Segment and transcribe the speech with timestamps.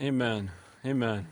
[0.00, 0.52] Amen.
[0.86, 1.26] Amen.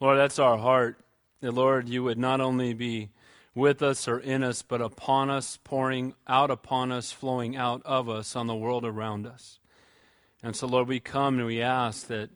[0.00, 0.98] Lord, that's our heart.
[1.42, 3.10] That, Lord, you would not only be
[3.54, 8.08] with us or in us, but upon us, pouring out upon us, flowing out of
[8.08, 9.58] us on the world around us.
[10.42, 12.30] And so, Lord, we come and we ask that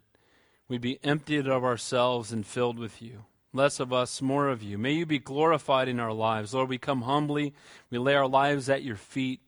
[0.69, 3.25] we be emptied of ourselves and filled with you.
[3.55, 4.77] Less of us, more of you.
[4.77, 6.53] May you be glorified in our lives.
[6.53, 7.55] Lord, we come humbly.
[7.89, 9.41] We lay our lives at your feet.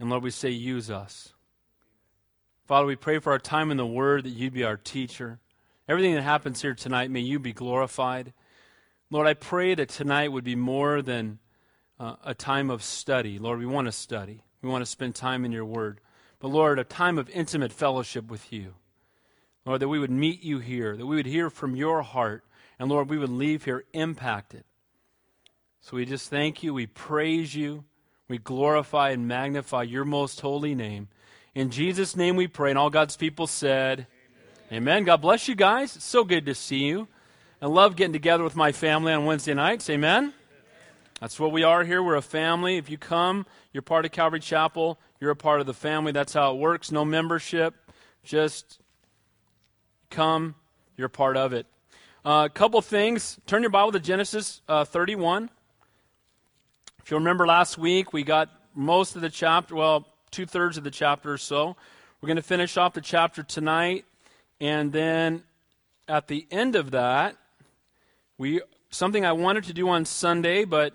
[0.00, 1.34] And Lord, we say, use us.
[2.70, 5.40] Father, we pray for our time in the Word that you'd be our teacher.
[5.88, 8.32] Everything that happens here tonight, may you be glorified.
[9.10, 11.40] Lord, I pray that tonight would be more than
[11.98, 13.40] uh, a time of study.
[13.40, 16.00] Lord, we want to study, we want to spend time in your word.
[16.38, 18.74] But Lord, a time of intimate fellowship with you.
[19.66, 22.44] Lord, that we would meet you here, that we would hear from your heart,
[22.78, 24.62] and Lord, we would leave here impacted.
[25.80, 27.82] So we just thank you, we praise you,
[28.28, 31.08] we glorify and magnify your most holy name.
[31.54, 34.06] In Jesus' name we pray, and all God's people said,
[34.68, 34.82] Amen.
[34.82, 35.04] Amen.
[35.04, 35.96] God bless you guys.
[35.96, 37.08] It's so good to see you.
[37.60, 39.90] I love getting together with my family on Wednesday nights.
[39.90, 40.32] Amen?
[41.20, 42.04] That's what we are here.
[42.04, 42.76] We're a family.
[42.76, 44.98] If you come, you're part of Calvary Chapel.
[45.20, 46.12] You're a part of the family.
[46.12, 46.92] That's how it works.
[46.92, 47.74] No membership.
[48.22, 48.78] Just
[50.08, 50.54] come.
[50.96, 51.66] You're part of it.
[52.24, 53.40] A uh, couple things.
[53.46, 55.50] Turn your Bible to Genesis uh, 31.
[57.02, 60.84] If you remember last week, we got most of the chapter, well, two thirds of
[60.84, 61.76] the chapter or so.
[62.20, 64.04] We're going to finish off the chapter tonight.
[64.60, 65.42] And then
[66.06, 67.36] at the end of that,
[68.38, 70.94] we something I wanted to do on Sunday, but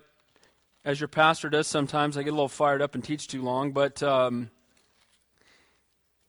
[0.84, 3.72] as your pastor does sometimes, I get a little fired up and teach too long.
[3.72, 4.50] But um,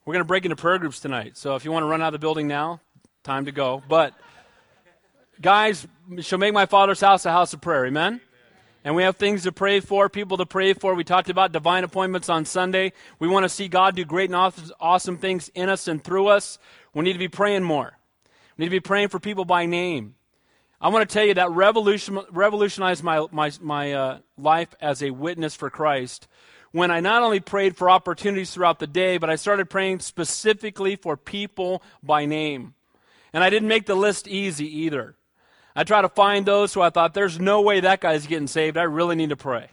[0.05, 1.37] we're going to break into prayer groups tonight.
[1.37, 2.81] So if you want to run out of the building now,
[3.23, 3.83] time to go.
[3.87, 4.13] But
[5.41, 5.85] guys,
[6.21, 7.85] shall make my father's house a house of prayer.
[7.85, 8.21] Amen.
[8.87, 10.95] And we have things to pray for, people to pray for.
[10.95, 12.93] We talked about divine appointments on Sunday.
[13.19, 16.57] We want to see God do great and awesome things in us and through us.
[16.93, 17.97] We need to be praying more.
[18.55, 20.15] We need to be praying for people by name.
[20.79, 25.11] I want to tell you that revolution, revolutionized my, my, my uh, life as a
[25.11, 26.29] witness for Christ
[26.71, 30.95] when I not only prayed for opportunities throughout the day, but I started praying specifically
[30.95, 32.73] for people by name.
[33.33, 35.17] And I didn't make the list easy either.
[35.77, 38.75] I try to find those who I thought, there's no way that guy's getting saved.
[38.75, 39.69] I really need to pray.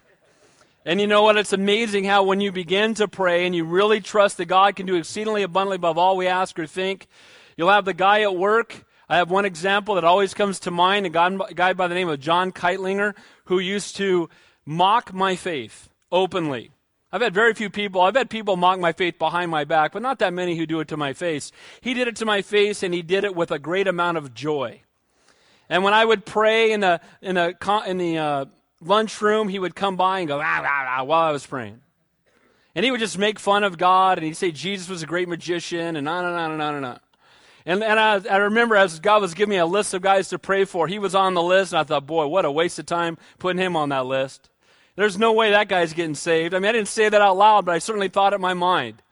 [0.85, 1.37] And you know what?
[1.37, 4.87] It's amazing how when you begin to pray and you really trust that God can
[4.87, 7.09] do exceedingly abundantly above all we ask or think,
[7.57, 11.07] you'll have the guy at work I have one example that always comes to mind
[11.07, 11.11] a
[11.55, 13.15] guy by the name of John Keitlinger
[13.45, 14.31] who used to
[14.65, 16.71] mock my faith openly.
[17.13, 20.03] I've had very few people, I've had people mock my faith behind my back, but
[20.03, 21.53] not that many who do it to my face.
[21.81, 24.35] He did it to my face and he did it with a great amount of
[24.35, 24.81] joy.
[25.69, 27.55] And when I would pray in the, in the,
[27.87, 28.45] in the uh,
[28.81, 31.81] lunchroom, he would come by and go, ah, ah, ah, while I was praying.
[32.75, 35.29] And he would just make fun of God and he'd say Jesus was a great
[35.29, 37.01] magician and on and on and on and on.
[37.67, 40.39] And, and I, I remember as God was giving me a list of guys to
[40.39, 42.85] pray for, he was on the list, and I thought, boy, what a waste of
[42.85, 44.51] time putting him on that list.
[44.97, 46.53] There's no way that guy's getting saved.
[46.55, 48.55] I mean, I didn't say that out loud, but I certainly thought it in my
[48.55, 49.03] mind.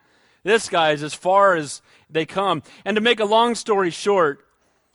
[0.44, 1.80] This guy is as far as
[2.10, 2.62] they come.
[2.84, 4.44] And to make a long story short,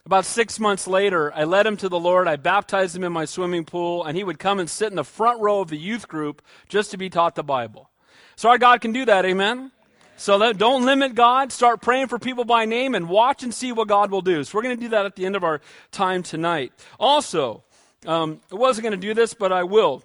[0.08, 2.30] about six months later, I led him to the Lord.
[2.30, 5.04] I baptized him in my swimming pool, and he would come and sit in the
[5.04, 7.90] front row of the youth group just to be taught the Bible.
[8.38, 9.70] So our God can do that, amen?
[10.16, 11.52] So don't limit God.
[11.52, 14.46] Start praying for people by name and watch and see what God will do.
[14.46, 15.60] So we're going to do that at the end of our
[15.92, 16.72] time tonight.
[16.98, 17.66] Also,
[18.06, 20.04] um, I wasn't going to do this, but I will.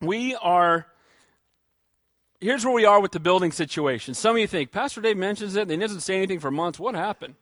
[0.00, 0.86] We are.
[2.40, 4.14] Here's where we are with the building situation.
[4.14, 6.78] Some of you think, Pastor Dave mentions it, and he doesn't say anything for months.
[6.78, 7.34] What happened?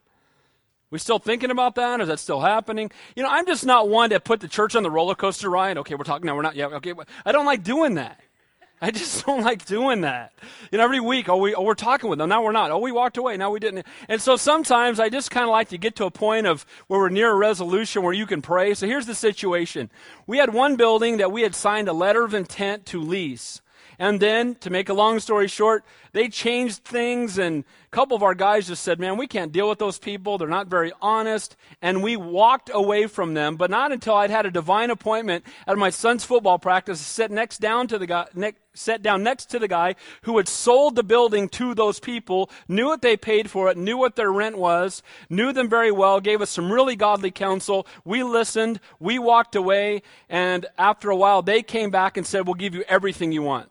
[0.93, 2.03] We still thinking about that?
[2.03, 2.91] Is that still happening?
[3.17, 5.79] You know, I'm just not one to put the church on the roller coaster ride.
[5.79, 6.37] Okay, we're talking now.
[6.37, 6.55] We're not.
[6.55, 6.67] Yeah.
[6.67, 6.93] Okay.
[7.25, 8.21] I don't like doing that.
[8.79, 10.35] I just don't like doing that.
[10.71, 12.29] You know, every week, oh, we, oh, we're talking with them.
[12.29, 12.71] Now we're not.
[12.71, 13.39] Oh, we walked away.
[13.39, 13.87] Now we didn't.
[14.07, 17.01] And so sometimes I just kind of like to get to a point of where
[17.01, 18.75] we're near a resolution where you can pray.
[18.75, 19.91] So here's the situation.
[20.27, 23.63] We had one building that we had signed a letter of intent to lease.
[23.99, 28.23] And then, to make a long story short, they changed things, and a couple of
[28.23, 30.39] our guys just said, Man, we can't deal with those people.
[30.39, 31.57] They're not very honest.
[31.81, 35.79] And we walked away from them, but not until I'd had a divine appointment at
[35.79, 38.27] my son's football practice to sit next down to the guy,
[38.75, 42.87] sat down next to the guy who had sold the building to those people, knew
[42.87, 46.41] what they paid for it, knew what their rent was, knew them very well, gave
[46.41, 47.87] us some really godly counsel.
[48.05, 52.55] We listened, we walked away, and after a while, they came back and said, We'll
[52.55, 53.69] give you everything you want.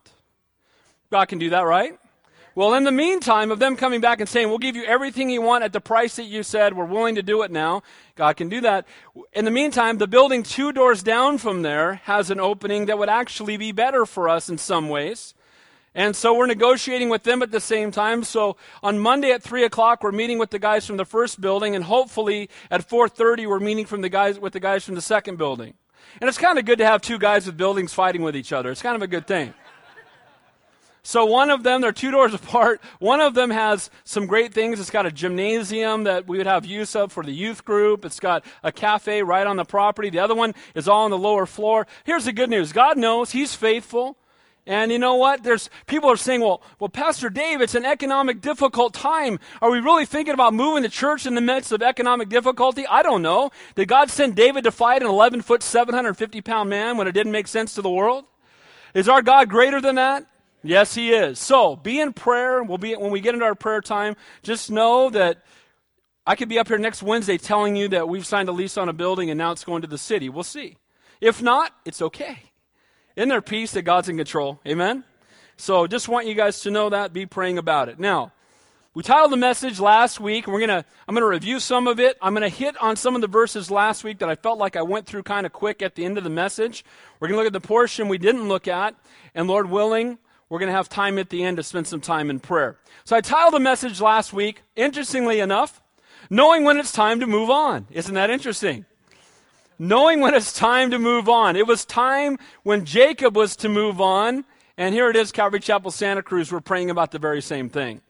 [1.09, 1.97] God can do that, right?
[2.53, 5.41] Well, in the meantime of them coming back and saying, We'll give you everything you
[5.41, 7.81] want at the price that you said, we're willing to do it now,
[8.15, 8.85] God can do that.
[9.31, 13.09] In the meantime, the building two doors down from there has an opening that would
[13.09, 15.33] actually be better for us in some ways.
[15.95, 18.23] And so we're negotiating with them at the same time.
[18.23, 21.75] So on Monday at three o'clock, we're meeting with the guys from the first building,
[21.75, 25.37] and hopefully at 4:30, we're meeting from the guys with the guys from the second
[25.37, 25.73] building.
[26.19, 28.71] And it's kind of good to have two guys with buildings fighting with each other.
[28.71, 29.53] It's kind of a good thing.
[31.03, 32.81] So one of them, they're two doors apart.
[32.99, 34.79] One of them has some great things.
[34.79, 38.05] It's got a gymnasium that we would have use of for the youth group.
[38.05, 40.09] It's got a cafe right on the property.
[40.09, 41.87] The other one is all on the lower floor.
[42.03, 42.71] Here's the good news.
[42.71, 44.17] God knows He's faithful.
[44.67, 45.41] And you know what?
[45.41, 49.39] There's people are saying, well, well, Pastor Dave, it's an economic difficult time.
[49.59, 52.85] Are we really thinking about moving the church in the midst of economic difficulty?
[52.85, 53.49] I don't know.
[53.73, 57.31] Did God send David to fight an 11 foot, 750 pound man when it didn't
[57.31, 58.25] make sense to the world?
[58.93, 60.27] Is our God greater than that?
[60.63, 61.39] Yes, He is.
[61.39, 62.63] So be in prayer.
[62.63, 64.15] We'll be when we get into our prayer time.
[64.43, 65.43] Just know that
[66.25, 68.89] I could be up here next Wednesday telling you that we've signed a lease on
[68.89, 70.29] a building and now it's going to the city.
[70.29, 70.77] We'll see.
[71.19, 72.51] If not, it's okay.
[73.15, 74.59] In their peace that God's in control.
[74.67, 75.03] Amen?
[75.57, 77.13] So just want you guys to know that.
[77.13, 77.99] Be praying about it.
[77.99, 78.31] Now,
[78.93, 82.17] we titled the message last week, we're gonna I'm gonna review some of it.
[82.21, 84.81] I'm gonna hit on some of the verses last week that I felt like I
[84.81, 86.83] went through kind of quick at the end of the message.
[87.19, 88.95] We're gonna look at the portion we didn't look at,
[89.33, 90.17] and Lord willing,
[90.51, 92.77] we're gonna have time at the end to spend some time in prayer.
[93.05, 95.81] So I titled the message last week, interestingly enough,
[96.29, 97.87] knowing when it's time to move on.
[97.89, 98.85] Isn't that interesting?
[99.81, 101.55] knowing when it's time to move on.
[101.55, 104.45] It was time when Jacob was to move on,
[104.77, 108.01] and here it is, Calvary Chapel, Santa Cruz, we're praying about the very same thing.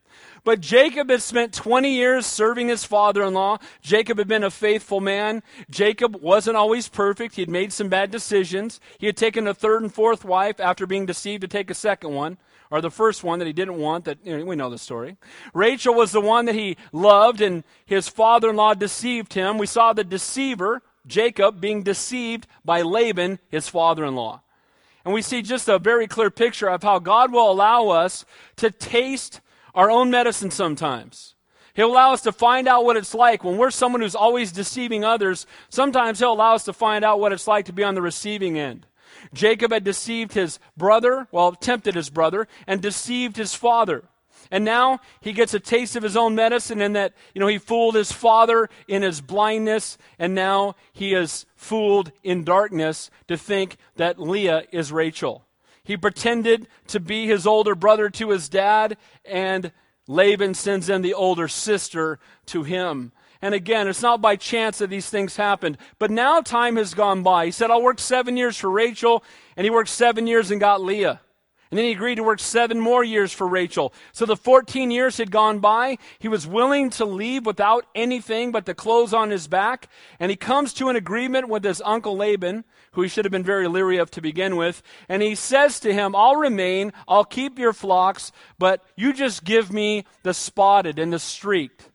[0.43, 3.59] But Jacob had spent 20 years serving his father in law.
[3.81, 5.43] Jacob had been a faithful man.
[5.69, 7.35] Jacob wasn't always perfect.
[7.35, 8.79] He had made some bad decisions.
[8.97, 12.15] He had taken a third and fourth wife after being deceived to take a second
[12.15, 12.37] one,
[12.71, 14.05] or the first one that he didn't want.
[14.05, 15.17] That you know, we know the story.
[15.53, 19.59] Rachel was the one that he loved, and his father in law deceived him.
[19.59, 24.41] We saw the deceiver Jacob being deceived by Laban, his father in law.
[25.05, 28.25] And we see just a very clear picture of how God will allow us
[28.57, 29.41] to taste
[29.75, 31.35] our own medicine sometimes.
[31.73, 35.03] He'll allow us to find out what it's like when we're someone who's always deceiving
[35.03, 35.45] others.
[35.69, 38.57] Sometimes He'll allow us to find out what it's like to be on the receiving
[38.57, 38.85] end.
[39.33, 44.03] Jacob had deceived his brother, well, tempted his brother, and deceived his father.
[44.49, 47.57] And now he gets a taste of his own medicine in that, you know, he
[47.57, 53.77] fooled his father in his blindness, and now he is fooled in darkness to think
[53.95, 55.45] that Leah is Rachel.
[55.83, 59.71] He pretended to be his older brother to his dad, and
[60.07, 63.11] Laban sends in the older sister to him.
[63.41, 65.77] And again, it's not by chance that these things happened.
[65.97, 67.45] But now time has gone by.
[67.45, 69.23] He said, I'll work seven years for Rachel,
[69.57, 71.21] and he worked seven years and got Leah.
[71.71, 73.93] And then he agreed to work seven more years for Rachel.
[74.11, 75.97] So the 14 years had gone by.
[76.19, 79.87] He was willing to leave without anything but the clothes on his back.
[80.19, 83.43] And he comes to an agreement with his uncle Laban, who he should have been
[83.43, 84.83] very leery of to begin with.
[85.07, 89.71] And he says to him, I'll remain, I'll keep your flocks, but you just give
[89.71, 91.87] me the spotted and the streaked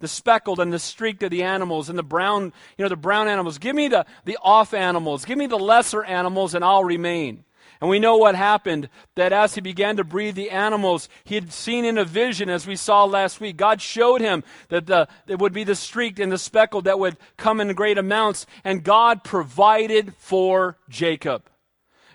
[0.00, 3.26] the speckled and the streaked of the animals and the brown, you know, the brown
[3.26, 3.58] animals.
[3.58, 5.24] Give me the, the off animals.
[5.24, 7.44] Give me the lesser animals and I'll remain.
[7.80, 11.52] And we know what happened that as he began to breed the animals, he had
[11.52, 13.56] seen in a vision, as we saw last week.
[13.56, 17.16] God showed him that the, it would be the streaked and the speckled that would
[17.36, 21.48] come in great amounts, and God provided for Jacob.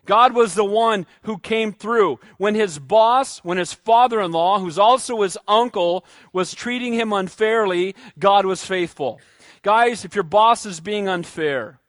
[0.06, 2.20] God was the one who came through.
[2.38, 7.14] When his boss, when his father in law, who's also his uncle, was treating him
[7.14, 9.22] unfairly, God was faithful.
[9.62, 11.80] Guys, if your boss is being unfair,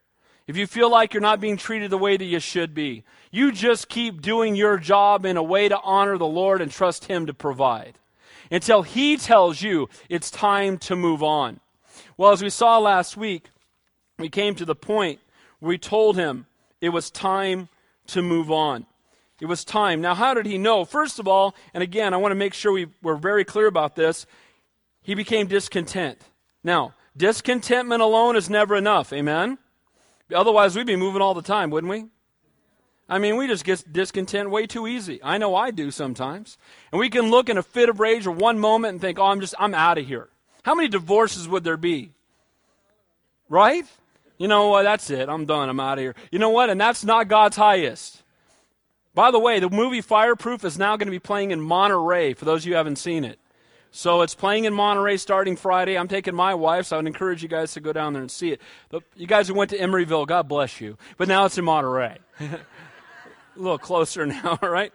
[0.47, 3.51] if you feel like you're not being treated the way that you should be, you
[3.51, 7.25] just keep doing your job in a way to honor the Lord and trust Him
[7.25, 7.97] to provide
[8.51, 11.59] until He tells you it's time to move on.
[12.17, 13.49] Well, as we saw last week,
[14.17, 15.19] we came to the point
[15.59, 16.45] where we told him
[16.81, 17.69] it was time
[18.07, 18.85] to move on.
[19.41, 19.99] It was time.
[19.99, 20.85] Now, how did he know?
[20.85, 23.95] First of all, and again, I want to make sure we, we're very clear about
[23.95, 24.25] this,
[25.01, 26.21] he became discontent.
[26.63, 29.11] Now, discontentment alone is never enough.
[29.11, 29.57] Amen?
[30.33, 32.05] Otherwise, we'd be moving all the time, wouldn't we?
[33.07, 35.19] I mean, we just get discontent way too easy.
[35.23, 36.57] I know I do sometimes.
[36.91, 39.25] And we can look in a fit of rage or one moment and think, oh,
[39.25, 40.29] I'm just, I'm out of here.
[40.63, 42.11] How many divorces would there be?
[43.47, 43.85] Right?
[44.39, 44.83] You know what?
[44.83, 45.29] That's it.
[45.29, 45.69] I'm done.
[45.69, 46.15] I'm out of here.
[46.31, 46.71] You know what?
[46.71, 48.23] And that's not God's highest.
[49.13, 52.45] By the way, the movie Fireproof is now going to be playing in Monterey for
[52.45, 53.39] those of you who haven't seen it.
[53.95, 55.97] So it's playing in Monterey starting Friday.
[55.97, 58.29] I'm taking my wife, so I would encourage you guys to go down there and
[58.29, 58.59] see it.
[58.89, 60.97] But You guys who went to Emeryville, God bless you.
[61.15, 62.17] But now it's in Monterey.
[62.41, 62.59] a
[63.55, 64.91] little closer now, right?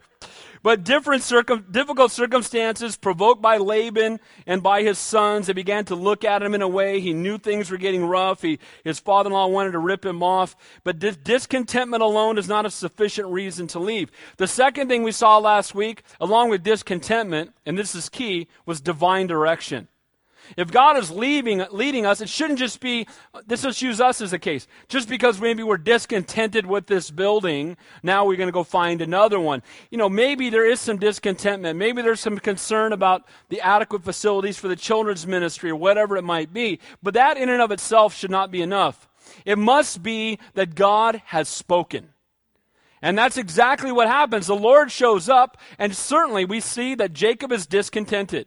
[0.62, 5.94] But different circum- difficult circumstances provoked by Laban and by his sons, they began to
[5.94, 7.00] look at him in a way.
[7.00, 8.42] He knew things were getting rough.
[8.42, 10.54] He, his father in law wanted to rip him off.
[10.84, 14.10] But dis- discontentment alone is not a sufficient reason to leave.
[14.36, 18.82] The second thing we saw last week, along with discontentment, and this is key, was
[18.82, 19.88] divine direction.
[20.56, 23.06] If God is leaving, leading us, it shouldn't just be,
[23.46, 24.66] this just use us as a case.
[24.88, 29.38] Just because maybe we're discontented with this building, now we're going to go find another
[29.38, 29.62] one.
[29.90, 31.78] You know, maybe there is some discontentment.
[31.78, 36.24] Maybe there's some concern about the adequate facilities for the children's ministry or whatever it
[36.24, 36.80] might be.
[37.02, 39.08] But that in and of itself should not be enough.
[39.44, 42.10] It must be that God has spoken.
[43.02, 44.46] And that's exactly what happens.
[44.46, 48.46] The Lord shows up, and certainly we see that Jacob is discontented.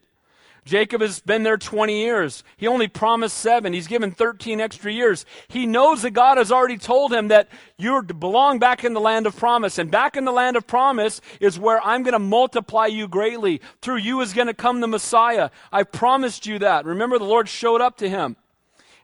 [0.65, 2.43] Jacob has been there 20 years.
[2.55, 3.73] He only promised seven.
[3.73, 5.25] He's given 13 extra years.
[5.49, 9.27] He knows that God has already told him that you belong back in the land
[9.27, 9.77] of promise.
[9.77, 13.61] And back in the land of promise is where I'm going to multiply you greatly.
[13.81, 15.49] Through you is going to come the Messiah.
[15.71, 16.85] I promised you that.
[16.85, 18.37] Remember, the Lord showed up to him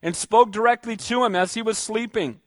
[0.02, 2.40] and spoke directly to him as he was sleeping.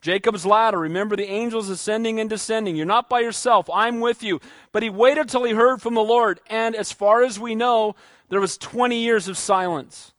[0.00, 2.74] Jacob's ladder, remember the angels ascending and descending.
[2.74, 3.68] You're not by yourself.
[3.72, 4.40] I'm with you.
[4.72, 6.40] But he waited till he heard from the Lord.
[6.48, 7.96] And as far as we know,
[8.30, 10.12] there was 20 years of silence.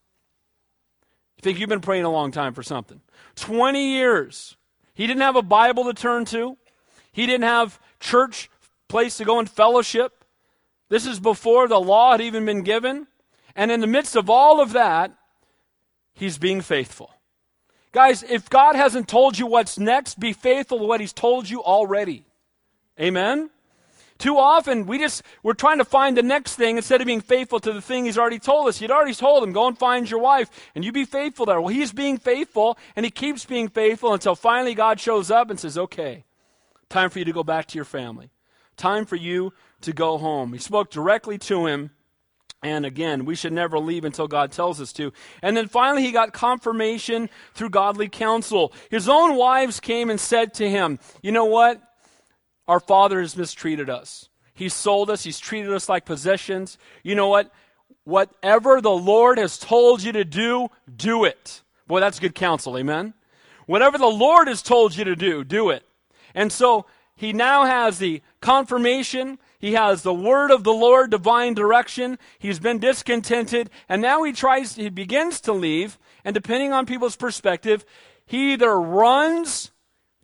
[1.37, 3.01] You think you've been praying a long time for something?
[3.35, 4.57] 20 years.
[4.93, 6.57] He didn't have a Bible to turn to.
[7.11, 8.49] He didn't have church
[8.87, 10.23] place to go and fellowship.
[10.89, 13.07] This is before the law had even been given.
[13.55, 15.11] And in the midst of all of that,
[16.13, 17.11] he's being faithful.
[17.93, 21.63] Guys, if God hasn't told you what's next, be faithful to what he's told you
[21.63, 22.25] already.
[22.99, 23.49] Amen?
[24.21, 27.59] Too often, we just, we're trying to find the next thing instead of being faithful
[27.59, 28.77] to the thing he's already told us.
[28.77, 31.59] He'd already told him, go and find your wife, and you be faithful there.
[31.59, 35.59] Well, he's being faithful, and he keeps being faithful until finally God shows up and
[35.59, 36.23] says, okay,
[36.87, 38.29] time for you to go back to your family.
[38.77, 40.53] Time for you to go home.
[40.53, 41.89] He spoke directly to him.
[42.61, 45.11] And again, we should never leave until God tells us to.
[45.41, 48.71] And then finally, he got confirmation through godly counsel.
[48.91, 51.81] His own wives came and said to him, You know what?
[52.67, 54.29] Our father has mistreated us.
[54.53, 56.77] He's sold us, he's treated us like possessions.
[57.03, 57.51] You know what?
[58.03, 61.61] Whatever the Lord has told you to do, do it.
[61.87, 63.13] Boy, that's good counsel, amen?
[63.65, 65.83] Whatever the Lord has told you to do, do it.
[66.33, 69.37] And so he now has the confirmation.
[69.59, 72.17] He has the word of the Lord, divine direction.
[72.39, 77.15] He's been discontented, and now he tries, he begins to leave, and depending on people's
[77.15, 77.85] perspective,
[78.25, 79.71] he either runs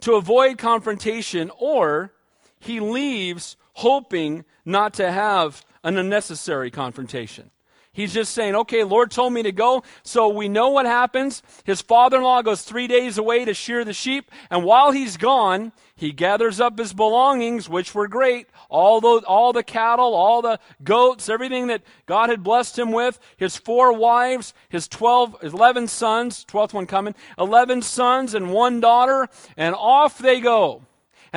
[0.02, 2.14] to avoid confrontation or
[2.60, 7.52] he leaves hoping not to have an unnecessary confrontation.
[7.98, 11.42] He's just saying, okay, Lord told me to go, so we know what happens.
[11.64, 15.18] His father in law goes three days away to shear the sheep, and while he's
[15.18, 20.42] gone, he gathers up his belongings, which were great all the, all the cattle, all
[20.42, 25.88] the goats, everything that God had blessed him with, his four wives, his 12, 11
[25.88, 30.84] sons, 12th one coming, 11 sons and one daughter, and off they go.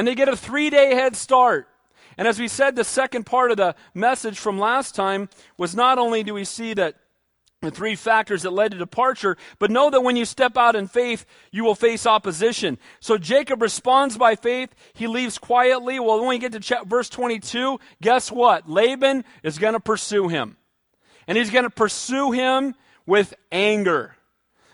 [0.01, 1.69] And they get a three day head start.
[2.17, 5.29] And as we said, the second part of the message from last time
[5.59, 6.95] was not only do we see that
[7.61, 10.87] the three factors that led to departure, but know that when you step out in
[10.87, 12.79] faith, you will face opposition.
[13.01, 14.75] So Jacob responds by faith.
[14.95, 16.01] He leaves quietly.
[16.01, 18.71] Well, when we get to verse 22, guess what?
[18.71, 20.57] Laban is going to pursue him.
[21.27, 24.17] And he's going to pursue him with anger.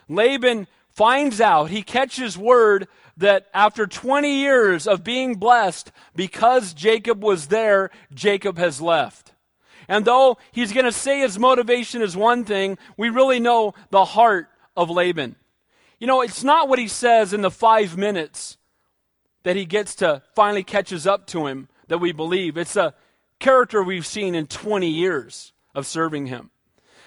[0.08, 7.22] Laban finds out, he catches word that after 20 years of being blessed, because Jacob
[7.22, 9.32] was there, Jacob has left.
[9.88, 14.04] And though he's going to say his motivation is one thing, we really know the
[14.04, 15.36] heart of Laban.
[15.98, 18.58] You know, it's not what he says in the five minutes
[19.44, 22.58] that he gets to finally catches up to him that we believe.
[22.58, 22.94] It's a
[23.38, 26.50] character we've seen in 20 years of serving him.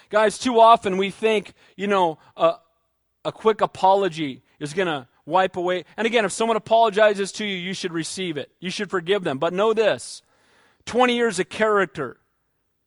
[0.08, 2.54] Guys, too often we think, you know, a,
[3.24, 5.84] a quick apology is going to wipe away.
[5.96, 8.50] And again, if someone apologizes to you, you should receive it.
[8.60, 9.38] You should forgive them.
[9.38, 10.22] But know this
[10.86, 12.18] 20 years of character,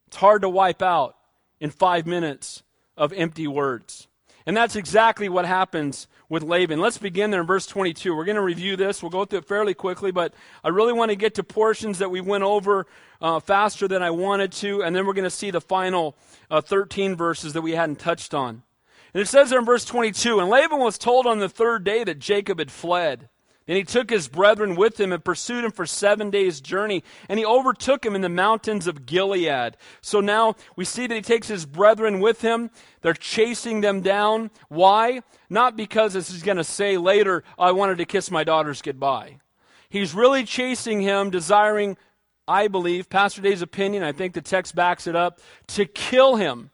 [0.08, 1.16] it's hard to wipe out
[1.60, 2.64] in five minutes
[2.98, 4.08] of empty words.
[4.46, 6.80] And that's exactly what happens with Laban.
[6.82, 8.16] Let's begin there in verse 22.
[8.16, 9.02] We're going to review this.
[9.02, 12.12] We'll go through it fairly quickly, but I really want to get to portions that
[12.12, 12.86] we went over
[13.22, 16.16] uh, faster than I wanted to, and then we're going to see the final
[16.52, 18.64] uh, 13 verses that we hadn't touched on.
[19.14, 22.04] And it says there in verse 22 And Laban was told on the third day
[22.04, 23.30] that Jacob had fled.
[23.66, 27.40] Then he took his brethren with him and pursued him for seven days' journey, and
[27.40, 29.78] he overtook him in the mountains of Gilead.
[30.02, 32.72] So now we see that he takes his brethren with him.
[33.02, 34.52] They're chasing them down.
[34.68, 35.22] Why?
[35.50, 39.38] Not because, as he's going to say later, I wanted to kiss my daughters goodbye.
[39.90, 41.96] He's really chasing him, desiring
[42.46, 46.72] I believe, Pastor Dave's opinion, I think the text backs it up, to kill him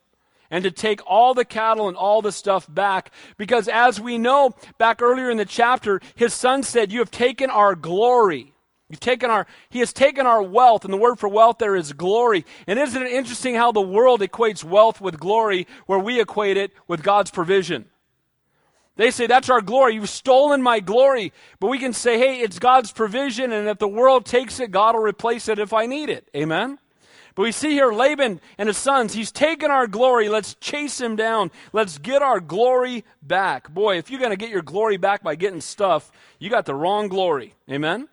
[0.51, 3.11] and to take all the cattle and all the stuff back.
[3.37, 7.49] Because as we know, back earlier in the chapter, his son said, You have taken
[7.49, 8.53] our glory.
[8.89, 11.93] You've taken our, he has taken our wealth, and the word for wealth there is
[11.93, 12.43] glory.
[12.65, 16.71] And isn't it interesting how the world equates wealth with glory, where we equate it
[16.87, 17.85] with God's provision?
[18.95, 19.93] They say, That's our glory.
[19.93, 21.31] You've stolen my glory.
[21.59, 24.95] But we can say, Hey, it's God's provision, and if the world takes it, God
[24.95, 26.27] will replace it if I need it.
[26.35, 26.79] Amen?
[27.39, 30.27] But we see here Laban and his sons, he's taken our glory.
[30.27, 31.51] Let's chase him down.
[31.71, 33.73] Let's get our glory back.
[33.73, 36.75] Boy, if you're going to get your glory back by getting stuff, you got the
[36.75, 37.55] wrong glory.
[37.71, 38.09] Amen?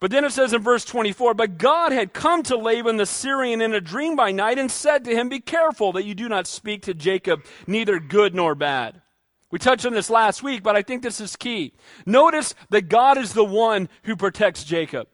[0.00, 3.62] But then it says in verse 24, But God had come to Laban the Syrian
[3.62, 6.46] in a dream by night and said to him, Be careful that you do not
[6.46, 9.00] speak to Jacob neither good nor bad.
[9.50, 11.72] We touched on this last week, but I think this is key.
[12.04, 15.08] Notice that God is the one who protects Jacob.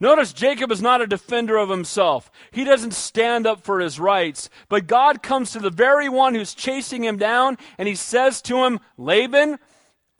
[0.00, 2.30] Notice Jacob is not a defender of himself.
[2.50, 4.50] He doesn't stand up for his rights.
[4.68, 8.64] But God comes to the very one who's chasing him down, and he says to
[8.64, 9.58] him, Laban,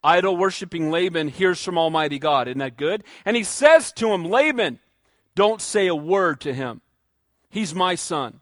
[0.03, 2.49] idol worshiping Laban hears from Almighty God.
[2.49, 3.05] Isn't that good?
[3.25, 4.79] And he says to him, Laban,
[5.35, 6.81] don't say a word to him.
[7.51, 8.41] He's my son.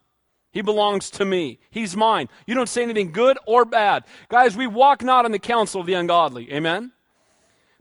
[0.52, 1.58] He belongs to me.
[1.70, 2.28] He's mine.
[2.46, 4.04] You don't say anything good or bad.
[4.28, 6.52] Guys, we walk not in the counsel of the ungodly.
[6.52, 6.92] Amen?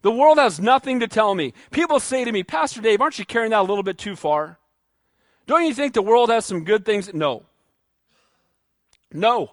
[0.01, 1.53] The world has nothing to tell me.
[1.69, 4.57] People say to me, Pastor Dave, aren't you carrying that a little bit too far?
[5.45, 7.13] Don't you think the world has some good things?
[7.13, 7.43] No.
[9.13, 9.51] No.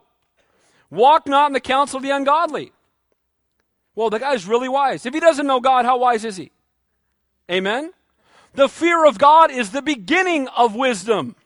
[0.90, 2.72] Walk not in the counsel of the ungodly.
[3.94, 5.04] Well, the guy's really wise.
[5.04, 6.52] If he doesn't know God, how wise is he?
[7.50, 7.92] Amen?
[8.54, 11.36] The fear of God is the beginning of wisdom.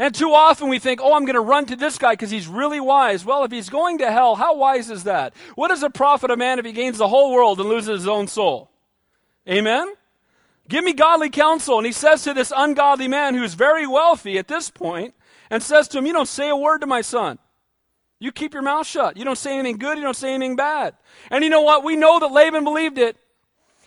[0.00, 2.46] And too often we think, oh, I'm going to run to this guy because he's
[2.46, 3.22] really wise.
[3.22, 5.34] Well, if he's going to hell, how wise is that?
[5.56, 8.08] What is a profit a man if he gains the whole world and loses his
[8.08, 8.70] own soul?
[9.46, 9.92] Amen?
[10.70, 11.76] Give me godly counsel.
[11.76, 15.12] And he says to this ungodly man who's very wealthy at this point,
[15.50, 17.38] and says to him, You don't say a word to my son.
[18.18, 19.18] You keep your mouth shut.
[19.18, 19.98] You don't say anything good.
[19.98, 20.94] You don't say anything bad.
[21.30, 21.84] And you know what?
[21.84, 23.18] We know that Laban believed it.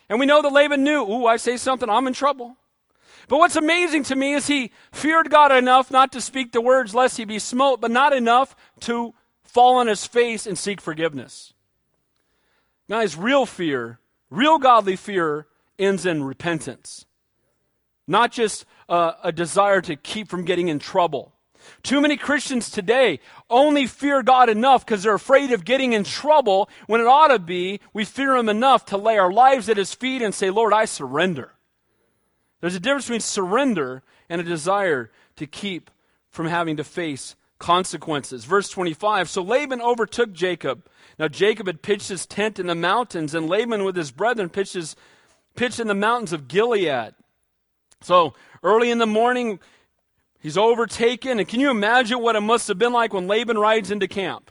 [0.09, 2.55] And we know that Laban knew, ooh, I say something, I'm in trouble.
[3.27, 6.93] But what's amazing to me is he feared God enough not to speak the words
[6.93, 9.13] lest he be smote, but not enough to
[9.43, 11.53] fall on his face and seek forgiveness.
[12.89, 15.47] Guys, real fear, real godly fear
[15.79, 17.05] ends in repentance,
[18.07, 21.33] not just a desire to keep from getting in trouble.
[21.81, 26.69] Too many Christians today only fear God enough because they're afraid of getting in trouble
[26.87, 29.93] when it ought to be we fear Him enough to lay our lives at His
[29.93, 31.52] feet and say, Lord, I surrender.
[32.63, 35.91] There's a difference between surrender and a desire to keep
[36.29, 38.45] from having to face consequences.
[38.45, 40.87] Verse 25 So Laban overtook Jacob.
[41.19, 44.75] Now Jacob had pitched his tent in the mountains, and Laban with his brethren pitched,
[44.75, 44.95] his,
[45.57, 47.15] pitched in the mountains of Gilead.
[47.99, 49.59] So early in the morning,
[50.39, 51.39] he's overtaken.
[51.39, 54.49] And can you imagine what it must have been like when Laban rides into camp?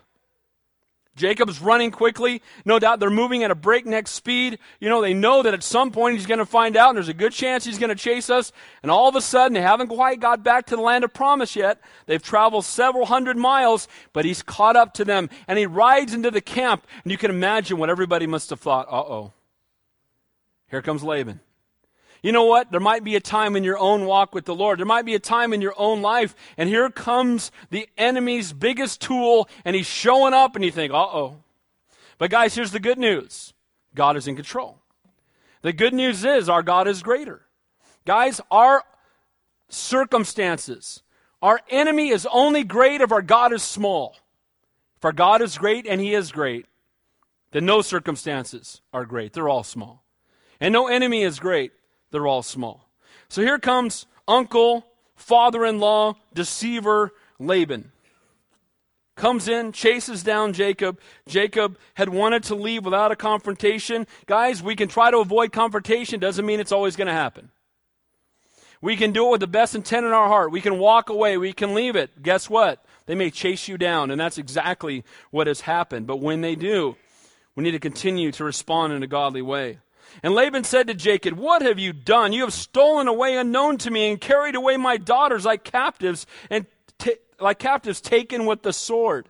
[1.15, 2.41] Jacob's running quickly.
[2.65, 4.59] No doubt they're moving at a breakneck speed.
[4.81, 7.09] You know, they know that at some point he's going to find out, and there's
[7.09, 8.51] a good chance he's going to chase us.
[8.83, 11.55] And all of a sudden, they haven't quite got back to the land of promise
[11.55, 11.81] yet.
[12.07, 15.29] They've traveled several hundred miles, but he's caught up to them.
[15.47, 18.87] And he rides into the camp, and you can imagine what everybody must have thought
[18.89, 19.33] uh oh,
[20.71, 21.41] here comes Laban.
[22.23, 22.71] You know what?
[22.71, 24.79] There might be a time in your own walk with the Lord.
[24.79, 29.01] There might be a time in your own life, and here comes the enemy's biggest
[29.01, 31.37] tool, and he's showing up, and you think, uh oh.
[32.19, 33.53] But, guys, here's the good news
[33.95, 34.79] God is in control.
[35.63, 37.43] The good news is our God is greater.
[38.05, 38.85] Guys, our
[39.69, 41.03] circumstances,
[41.41, 44.17] our enemy is only great if our God is small.
[44.97, 46.67] If our God is great and he is great,
[47.51, 49.33] then no circumstances are great.
[49.33, 50.05] They're all small.
[50.61, 51.73] And no enemy is great.
[52.13, 52.89] They're all small.
[53.29, 57.91] So here comes uncle, father in law, deceiver, Laban.
[59.17, 61.01] Comes in, chases down Jacob.
[61.27, 64.07] Jacob had wanted to leave without a confrontation.
[64.27, 67.51] Guys, we can try to avoid confrontation, doesn't mean it's always going to happen.
[68.81, 70.51] We can do it with the best intent in our heart.
[70.51, 71.37] We can walk away.
[71.39, 72.23] We can leave it.
[72.23, 72.85] Guess what?
[73.07, 76.07] They may chase you down, and that's exactly what has happened.
[76.07, 76.97] But when they do,
[77.55, 79.79] we need to continue to respond in a godly way.
[80.23, 82.33] And Laban said to Jacob, What have you done?
[82.33, 86.67] You have stolen away unknown to me and carried away my daughters like captives and
[86.99, 89.29] t- like captives taken with the sword.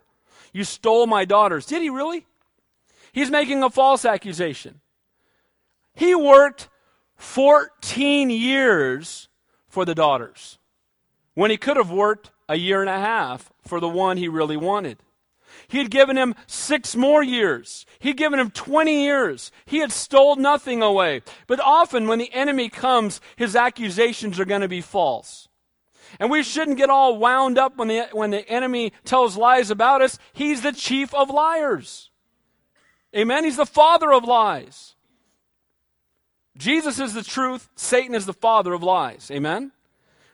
[0.52, 1.66] You stole my daughters.
[1.66, 2.26] Did he really?
[3.12, 4.80] He's making a false accusation.
[5.94, 6.68] He worked
[7.16, 9.28] 14 years
[9.68, 10.58] for the daughters
[11.34, 14.56] when he could have worked a year and a half for the one he really
[14.56, 14.98] wanted.
[15.72, 17.87] He had given him six more years.
[17.98, 19.50] He'd given him 20 years.
[19.64, 21.22] He had stole nothing away.
[21.46, 25.48] But often when the enemy comes, his accusations are going to be false.
[26.20, 30.02] And we shouldn't get all wound up when the, when the enemy tells lies about
[30.02, 30.18] us.
[30.35, 32.11] He's the chief of liars.
[33.16, 33.44] Amen?
[33.44, 34.94] He's the father of lies.
[36.54, 37.70] Jesus is the truth.
[37.76, 39.30] Satan is the father of lies.
[39.30, 39.72] Amen?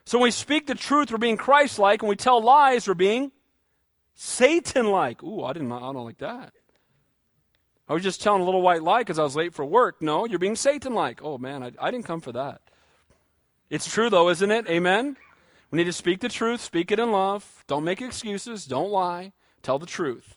[0.04, 2.02] So when we speak the truth, we're being Christ like.
[2.02, 3.30] When we tell lies, we're being
[4.20, 5.22] Satan like.
[5.22, 6.52] Ooh, I didn't I don't like that.
[7.88, 10.02] I was just telling a little white lie because I was late for work.
[10.02, 11.22] No, you're being Satan like.
[11.22, 12.60] Oh man, I, I didn't come for that.
[13.70, 14.68] It's true though, isn't it?
[14.68, 15.16] Amen?
[15.70, 17.62] We need to speak the truth, speak it in love.
[17.68, 19.34] Don't make excuses, don't lie.
[19.62, 20.36] Tell the truth.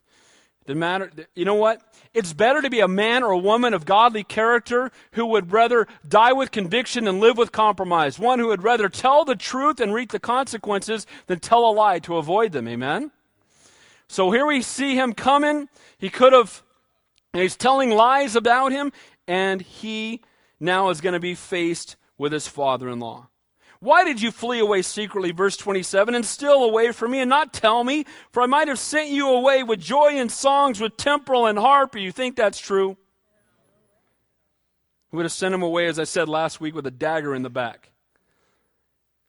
[0.67, 1.11] Doesn't matter.
[1.33, 1.81] You know what?
[2.13, 5.87] It's better to be a man or a woman of godly character who would rather
[6.07, 8.19] die with conviction than live with compromise.
[8.19, 11.97] One who would rather tell the truth and reap the consequences than tell a lie
[11.99, 12.67] to avoid them.
[12.67, 13.09] Amen?
[14.11, 15.69] So here we see him coming.
[15.97, 16.63] He could have,
[17.31, 18.91] he's telling lies about him,
[19.25, 20.19] and he
[20.59, 23.29] now is going to be faced with his father in law.
[23.79, 27.53] Why did you flee away secretly, verse 27, and steal away from me and not
[27.53, 28.03] tell me?
[28.33, 31.95] For I might have sent you away with joy and songs, with timbrel and harp.
[31.95, 32.97] You think that's true?
[35.13, 37.43] We would have sent him away, as I said last week, with a dagger in
[37.43, 37.93] the back.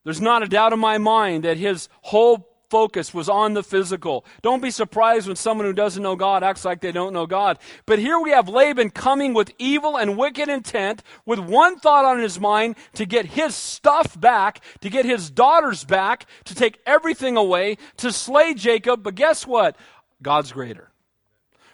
[0.03, 4.25] There's not a doubt in my mind that his whole focus was on the physical.
[4.41, 7.59] Don't be surprised when someone who doesn't know God acts like they don't know God.
[7.85, 12.19] But here we have Laban coming with evil and wicked intent, with one thought on
[12.19, 17.37] his mind to get his stuff back, to get his daughters back, to take everything
[17.37, 19.03] away, to slay Jacob.
[19.03, 19.77] But guess what?
[20.23, 20.89] God's greater.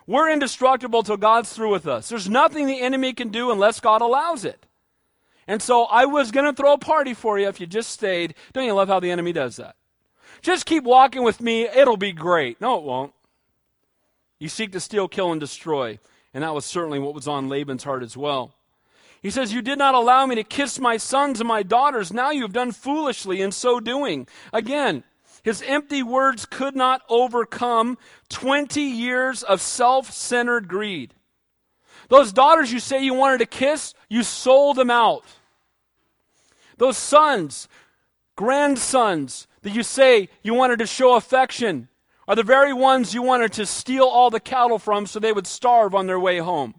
[0.04, 2.08] We're indestructible till God's through with us.
[2.08, 4.66] There's nothing the enemy can do unless God allows it.
[5.46, 8.34] And so I was going to throw a party for you if you just stayed.
[8.52, 9.76] Don't you love how the enemy does that?
[10.42, 11.62] Just keep walking with me.
[11.62, 12.60] It'll be great.
[12.60, 13.12] No, it won't.
[14.38, 15.98] You seek to steal, kill, and destroy.
[16.32, 18.54] And that was certainly what was on Laban's heart as well.
[19.20, 22.12] He says, You did not allow me to kiss my sons and my daughters.
[22.12, 24.28] Now you have done foolishly in so doing.
[24.52, 25.02] Again,
[25.42, 27.98] his empty words could not overcome
[28.28, 31.14] 20 years of self centered greed.
[32.08, 35.24] Those daughters you say you wanted to kiss, you sold them out.
[36.78, 37.68] Those sons,
[38.36, 41.88] grandsons, that you say you wanted to show affection
[42.26, 45.46] are the very ones you wanted to steal all the cattle from so they would
[45.46, 46.74] starve on their way home.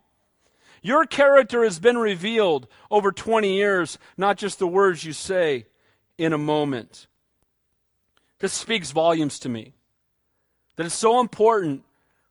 [0.82, 5.66] Your character has been revealed over 20 years, not just the words you say
[6.18, 7.08] in a moment.
[8.40, 9.74] This speaks volumes to me.
[10.76, 11.84] That it's so important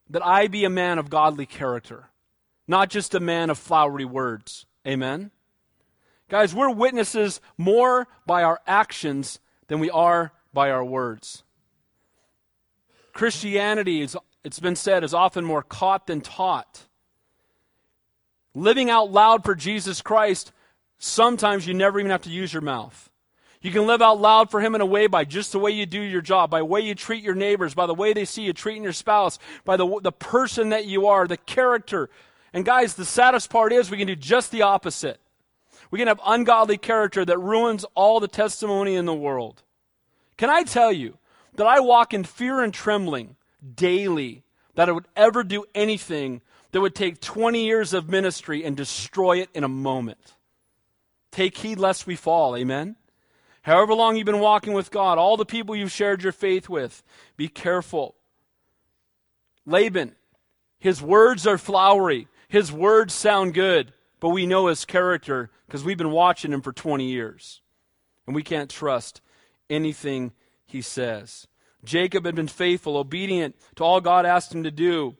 [0.08, 2.08] that I be a man of godly character,
[2.66, 4.64] not just a man of flowery words.
[4.86, 5.30] Amen?
[6.28, 11.44] Guys, we're witnesses more by our actions than we are by our words.
[13.12, 16.88] Christianity, is, it's been said, is often more caught than taught.
[18.56, 20.50] Living out loud for Jesus Christ,
[20.98, 23.08] sometimes you never even have to use your mouth.
[23.62, 25.86] You can live out loud for Him in a way by just the way you
[25.86, 28.42] do your job, by the way you treat your neighbors, by the way they see
[28.42, 32.10] you treating your spouse, by the, the person that you are, the character.
[32.52, 35.20] And guys, the saddest part is we can do just the opposite.
[35.92, 39.62] We can have ungodly character that ruins all the testimony in the world.
[40.38, 41.18] Can I tell you
[41.56, 43.36] that I walk in fear and trembling
[43.74, 44.44] daily
[44.76, 49.38] that I would ever do anything that would take 20 years of ministry and destroy
[49.40, 50.36] it in a moment?
[51.32, 52.56] Take heed lest we fall.
[52.56, 52.96] Amen?
[53.62, 57.02] However long you've been walking with God, all the people you've shared your faith with,
[57.36, 58.14] be careful.
[59.66, 60.14] Laban,
[60.78, 65.98] his words are flowery, his words sound good, but we know his character because we've
[65.98, 67.60] been watching him for 20 years.
[68.26, 69.20] And we can't trust
[69.70, 70.32] anything
[70.66, 71.46] he says.
[71.84, 75.16] Jacob had been faithful, obedient to all God asked him to do.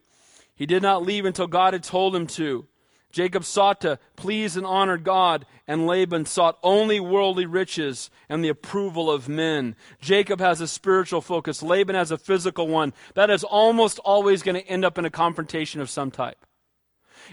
[0.53, 2.67] He did not leave until God had told him to.
[3.11, 8.49] Jacob sought to please and honor God, and Laban sought only worldly riches and the
[8.49, 9.75] approval of men.
[9.99, 12.93] Jacob has a spiritual focus, Laban has a physical one.
[13.15, 16.45] That is almost always going to end up in a confrontation of some type.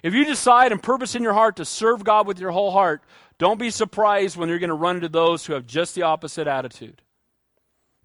[0.02, 3.02] If you decide and purpose in your heart to serve God with your whole heart,
[3.38, 6.46] don't be surprised when you're going to run into those who have just the opposite
[6.46, 7.02] attitude.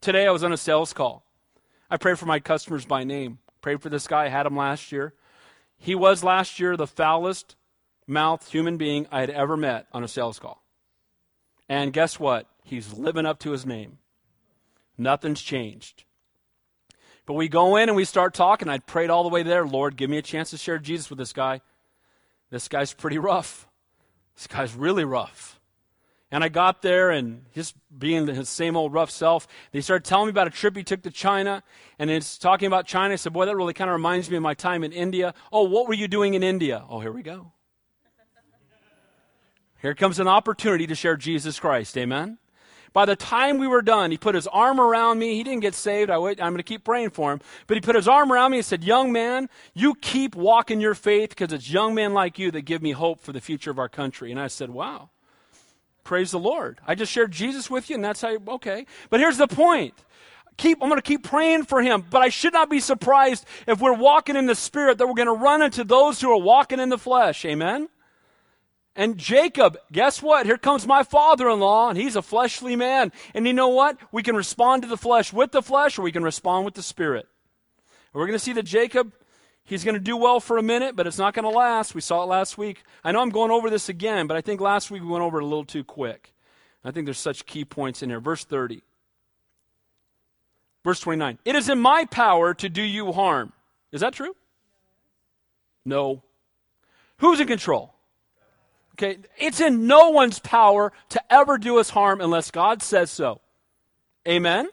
[0.02, 1.24] Today I was on a sales call.
[1.88, 3.38] I pray for my customers by name.
[3.62, 4.26] Prayed for this guy.
[4.26, 5.14] I had him last year.
[5.78, 7.56] He was last year the foulest
[8.08, 10.64] mouthed human being I had ever met on a sales call.
[11.70, 12.48] And guess what?
[12.64, 14.00] He's living up to his name.
[14.98, 16.06] Nothing's changed.
[17.28, 18.70] But we go in and we start talking.
[18.70, 19.68] I prayed all the way there.
[19.68, 21.62] Lord, give me a chance to share Jesus with this guy.
[22.50, 23.68] This guy's pretty rough.
[24.36, 25.61] This guy's really rough.
[26.32, 30.28] And I got there and just being his same old rough self, they started telling
[30.28, 31.62] me about a trip he took to China.
[32.00, 33.14] And it's talking about China.
[33.14, 35.34] I said, Boy, that really kind of reminds me of my time in India.
[35.52, 36.86] Oh, what were you doing in India?
[36.90, 37.52] Oh, here we go.
[39.82, 41.98] Here comes an opportunity to share Jesus Christ.
[41.98, 42.38] Amen.
[42.94, 45.36] By the time we were done, he put his arm around me.
[45.36, 46.10] He didn't get saved.
[46.10, 47.40] I am going to keep praying for him.
[47.68, 50.94] But he put his arm around me and said, Young man, you keep walking your
[50.94, 53.80] faith because it's young men like you that give me hope for the future of
[53.80, 54.30] our country.
[54.30, 55.11] And I said, Wow.
[56.04, 56.80] Praise the Lord.
[56.86, 58.86] I just shared Jesus with you, and that's how, you, okay.
[59.10, 59.94] But here's the point.
[60.58, 63.80] Keep, I'm going to keep praying for him, but I should not be surprised if
[63.80, 66.80] we're walking in the Spirit that we're going to run into those who are walking
[66.80, 67.46] in the flesh.
[67.46, 67.88] Amen?
[68.96, 70.46] And Jacob, guess what?
[70.46, 73.12] Here comes my father in law, and he's a fleshly man.
[73.34, 73.98] And you know what?
[74.12, 76.84] We can respond to the flesh with the flesh, or we can respond with the
[76.84, 77.28] spirit.
[78.14, 79.14] we're going to see that Jacob,
[79.72, 81.96] he's going to do well for a minute, but it's not going to last.
[81.96, 82.84] We saw it last week.
[83.04, 85.40] I know I'm going over this again, but I think last week we went over
[85.40, 86.34] it a little too quick.
[86.84, 88.20] I think there's such key points in here.
[88.20, 88.84] Verse 30.
[90.84, 91.40] Verse 29.
[91.46, 93.54] It is in my power to do you harm.
[93.92, 94.36] Is that true?
[95.86, 96.22] No.
[97.18, 97.94] Who's in control?
[98.96, 103.40] Okay, it's in no one's power to ever do us harm unless God says so.
[104.28, 104.68] Amen?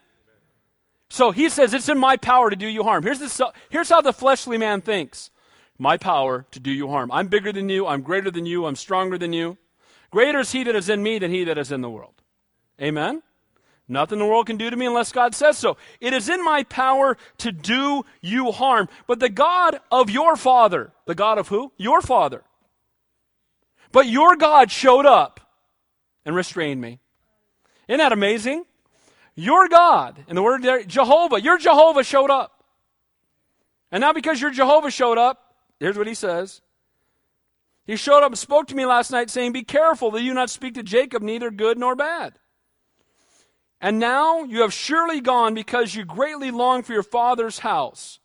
[1.10, 3.02] So he says, It's in my power to do you harm.
[3.02, 5.30] Here's, the, here's how the fleshly man thinks
[5.78, 7.10] My power to do you harm.
[7.12, 7.86] I'm bigger than you.
[7.86, 8.66] I'm greater than you.
[8.66, 9.56] I'm stronger than you.
[10.10, 12.14] Greater is he that is in me than he that is in the world.
[12.80, 13.22] Amen?
[13.88, 15.78] Nothing the world can do to me unless God says so.
[16.00, 18.88] It is in my power to do you harm.
[19.06, 21.72] But the God of your father, the God of who?
[21.78, 22.44] Your father,
[23.90, 25.40] but your God showed up
[26.26, 27.00] and restrained me.
[27.88, 28.64] Isn't that amazing?
[29.38, 32.64] Your God, and the word there, Jehovah, your Jehovah showed up.
[33.92, 36.60] And now because your Jehovah showed up, here's what he says.
[37.84, 40.50] He showed up and spoke to me last night saying, Be careful that you not
[40.50, 42.40] speak to Jacob neither good nor bad.
[43.80, 48.18] And now you have surely gone because you greatly long for your father's house.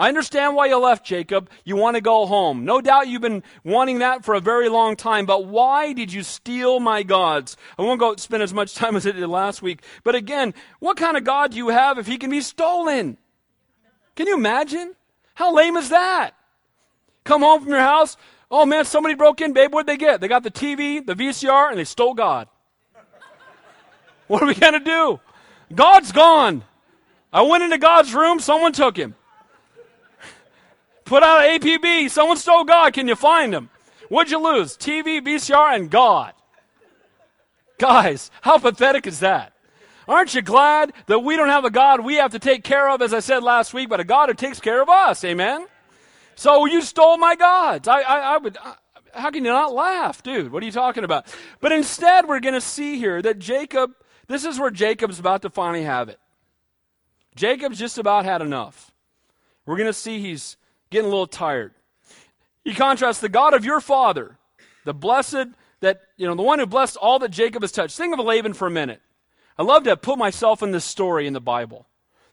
[0.00, 1.50] I understand why you left, Jacob.
[1.62, 2.64] You want to go home.
[2.64, 6.22] No doubt you've been wanting that for a very long time, but why did you
[6.22, 7.54] steal my gods?
[7.78, 9.82] I won't go spend as much time as I did last week.
[10.02, 13.18] But again, what kind of God do you have if he can be stolen?
[14.16, 14.94] Can you imagine?
[15.34, 16.30] How lame is that?
[17.24, 18.16] Come home from your house.
[18.50, 19.52] Oh man, somebody broke in.
[19.52, 20.22] Babe, what'd they get?
[20.22, 22.48] They got the TV, the VCR, and they stole God.
[24.28, 25.20] What are we going to do?
[25.74, 26.64] God's gone.
[27.30, 29.14] I went into God's room, someone took him.
[31.10, 32.08] Put out an APB.
[32.08, 32.92] Someone stole God.
[32.92, 33.68] Can you find him?
[34.10, 34.76] What'd you lose?
[34.76, 36.34] TV, VCR, and God.
[37.78, 39.52] Guys, how pathetic is that?
[40.06, 43.02] Aren't you glad that we don't have a God we have to take care of,
[43.02, 45.24] as I said last week, but a God who takes care of us?
[45.24, 45.66] Amen?
[46.36, 47.88] So you stole my gods.
[47.88, 48.56] I, I, I would.
[48.62, 48.74] I,
[49.12, 50.52] how can you not laugh, dude?
[50.52, 51.26] What are you talking about?
[51.60, 53.90] But instead, we're going to see here that Jacob,
[54.28, 56.20] this is where Jacob's about to finally have it.
[57.34, 58.92] Jacob's just about had enough.
[59.66, 60.56] We're going to see he's
[60.90, 61.72] getting a little tired.
[62.64, 64.36] He contrasts the God of your father,
[64.84, 65.48] the blessed
[65.80, 67.96] that, you know, the one who blessed all that Jacob has touched.
[67.96, 69.00] Think of Laban for a minute.
[69.56, 71.86] I love to put myself in this story in the Bible.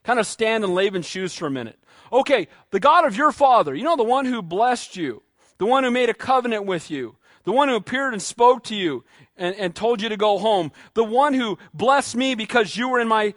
[0.04, 1.80] Kind of stand in Laban's shoes for a minute.
[2.12, 5.24] Okay, the God of your father, you know, the one who blessed you,
[5.58, 8.76] the one who made a covenant with you, the one who appeared and spoke to
[8.76, 9.04] you
[9.38, 13.00] and, and told you to go home, the one who blessed me because you were
[13.00, 13.34] in my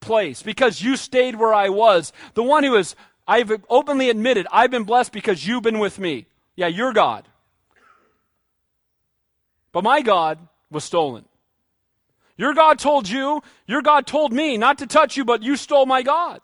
[0.00, 2.94] place, because you stayed where I was, the one who has
[3.28, 6.26] I've openly admitted I've been blessed because you've been with me.
[6.56, 7.28] Yeah, you're God.
[9.70, 10.38] But my God
[10.70, 11.26] was stolen.
[12.38, 15.86] Your God told you, your God told me not to touch you, but you stole
[15.86, 16.40] my God.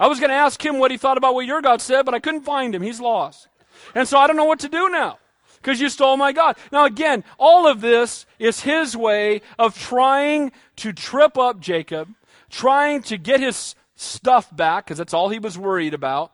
[0.00, 2.14] I was going to ask him what he thought about what your God said, but
[2.14, 2.82] I couldn't find him.
[2.82, 3.48] He's lost.
[3.94, 5.18] And so I don't know what to do now
[5.56, 6.56] because you stole my God.
[6.72, 12.08] Now, again, all of this is his way of trying to trip up Jacob,
[12.48, 16.32] trying to get his stuff back, because that's all he was worried about.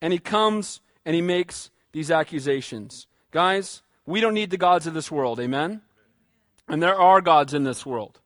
[0.00, 3.06] And he comes and he makes these accusations.
[3.32, 5.82] Guys, we don't need the gods of this world, amen?
[6.68, 8.20] And there are gods in this world.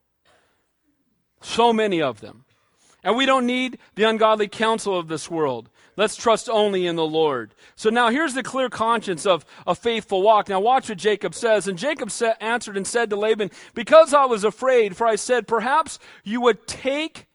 [1.41, 2.45] So many of them.
[3.03, 5.69] And we don't need the ungodly counsel of this world.
[5.95, 7.53] Let's trust only in the Lord.
[7.75, 10.49] So now here's the clear conscience of a faithful walk.
[10.49, 11.67] Now watch what Jacob says.
[11.67, 15.47] And Jacob sa- answered and said to Laban, Because I was afraid, for I said,
[15.47, 17.27] Perhaps you would take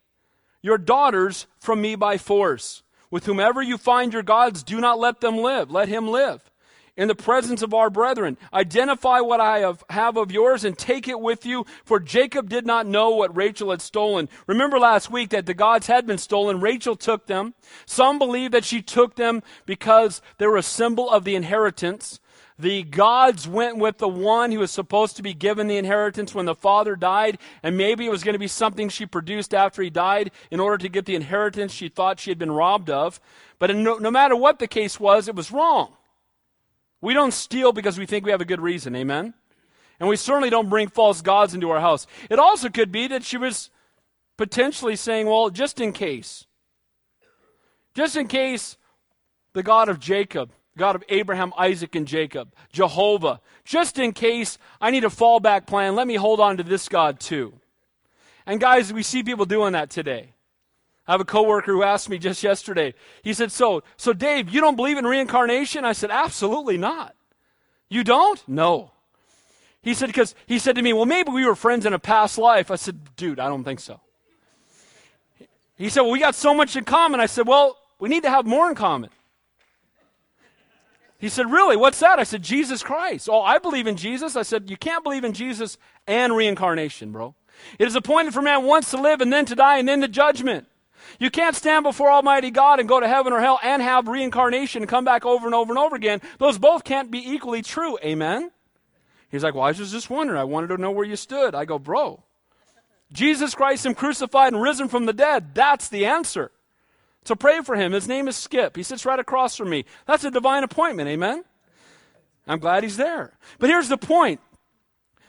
[0.63, 2.83] your daughters from me by force.
[3.11, 5.71] With whomever you find your gods, do not let them live.
[5.71, 6.51] Let him live.
[6.97, 11.09] In the presence of our brethren, identify what I have, have of yours and take
[11.09, 14.29] it with you, for Jacob did not know what Rachel had stolen.
[14.47, 16.61] Remember last week that the gods had been stolen.
[16.61, 17.55] Rachel took them.
[17.87, 22.21] Some believe that she took them because they were a symbol of the inheritance
[22.61, 26.47] the gods went with the one who was supposed to be given the inheritance when
[26.47, 29.91] the father died, and maybe it was going to be something she produced after he
[29.91, 33.21] died in order to get the inheritance she thought she had been robbed of.
[33.59, 35.97] But no, no matter what the case was, it was wrong.
[37.01, 39.35] We don't steal because we think we have a good reason, amen?
[39.99, 42.07] And we certainly don't bring false gods into our house.
[42.29, 43.71] It also could be that she was
[44.37, 46.47] potentially saying, well, just in case.
[47.95, 48.77] Just in case
[49.53, 54.91] the God of Jacob, God of Abraham, Isaac, and Jacob, Jehovah, just in case I
[54.91, 57.55] need a fallback plan, let me hold on to this God too.
[58.47, 60.35] And guys, we see people doing that today.
[61.07, 62.95] I have a coworker who asked me just yesterday.
[63.23, 67.17] He said, "So, so Dave, you don't believe in reincarnation?" I said, "Absolutely not."
[67.89, 68.41] You don't?
[68.49, 68.93] No.
[69.83, 72.39] He said because he said to me, "Well, maybe we were friends in a past
[72.39, 74.01] life." I said, "Dude, I don't think so."
[75.77, 78.31] He said, "Well, we got so much in common." I said, "Well, we need to
[78.31, 79.11] have more in common."
[81.21, 81.77] He said, Really?
[81.77, 82.19] What's that?
[82.19, 83.29] I said, Jesus Christ.
[83.31, 84.37] Oh, I believe in Jesus.
[84.37, 87.35] I said, You can't believe in Jesus and reincarnation, bro.
[87.79, 90.09] It is appointed for man once to live and then to die and then the
[90.09, 90.67] judgment.
[91.19, 94.83] You can't stand before Almighty God and go to heaven or hell and have reincarnation
[94.83, 96.23] and come back over and over and over again.
[96.39, 97.99] Those both can't be equally true.
[98.03, 98.51] Amen?
[99.31, 100.41] He's like, Well, I was just wondering.
[100.41, 101.55] I wanted to know where you stood.
[101.55, 102.23] I go, Bro,
[103.13, 105.55] Jesus Christ, Him crucified and risen from the dead.
[105.55, 106.51] That's the answer.
[107.25, 107.93] So pray for him.
[107.93, 108.77] His name is Skip.
[108.77, 109.85] He sits right across from me.
[110.07, 111.09] That's a divine appointment.
[111.09, 111.45] Amen?
[112.47, 113.39] I'm glad he's there.
[113.59, 114.41] But here's the point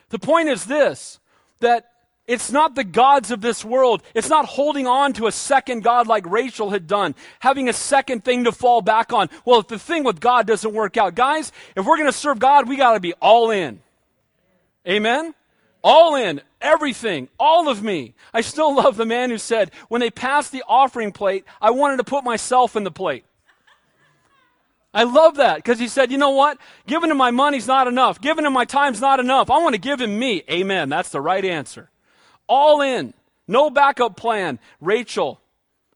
[0.09, 1.19] the point is this
[1.59, 1.91] that
[2.27, 4.03] it's not the gods of this world.
[4.13, 8.23] It's not holding on to a second God like Rachel had done, having a second
[8.23, 9.29] thing to fall back on.
[9.43, 12.39] Well, if the thing with God doesn't work out, guys, if we're going to serve
[12.39, 13.81] God, we got to be all in.
[14.87, 15.33] Amen?
[15.83, 18.13] All in, everything, all of me.
[18.33, 21.97] I still love the man who said, when they passed the offering plate, I wanted
[21.97, 23.25] to put myself in the plate.
[24.93, 26.57] I love that because he said, you know what?
[26.85, 28.19] Giving him my money's not enough.
[28.19, 29.49] Giving him my time's not enough.
[29.49, 30.43] I want to give him me.
[30.51, 30.89] Amen.
[30.89, 31.89] That's the right answer.
[32.47, 33.13] All in.
[33.47, 34.59] No backup plan.
[34.81, 35.39] Rachel.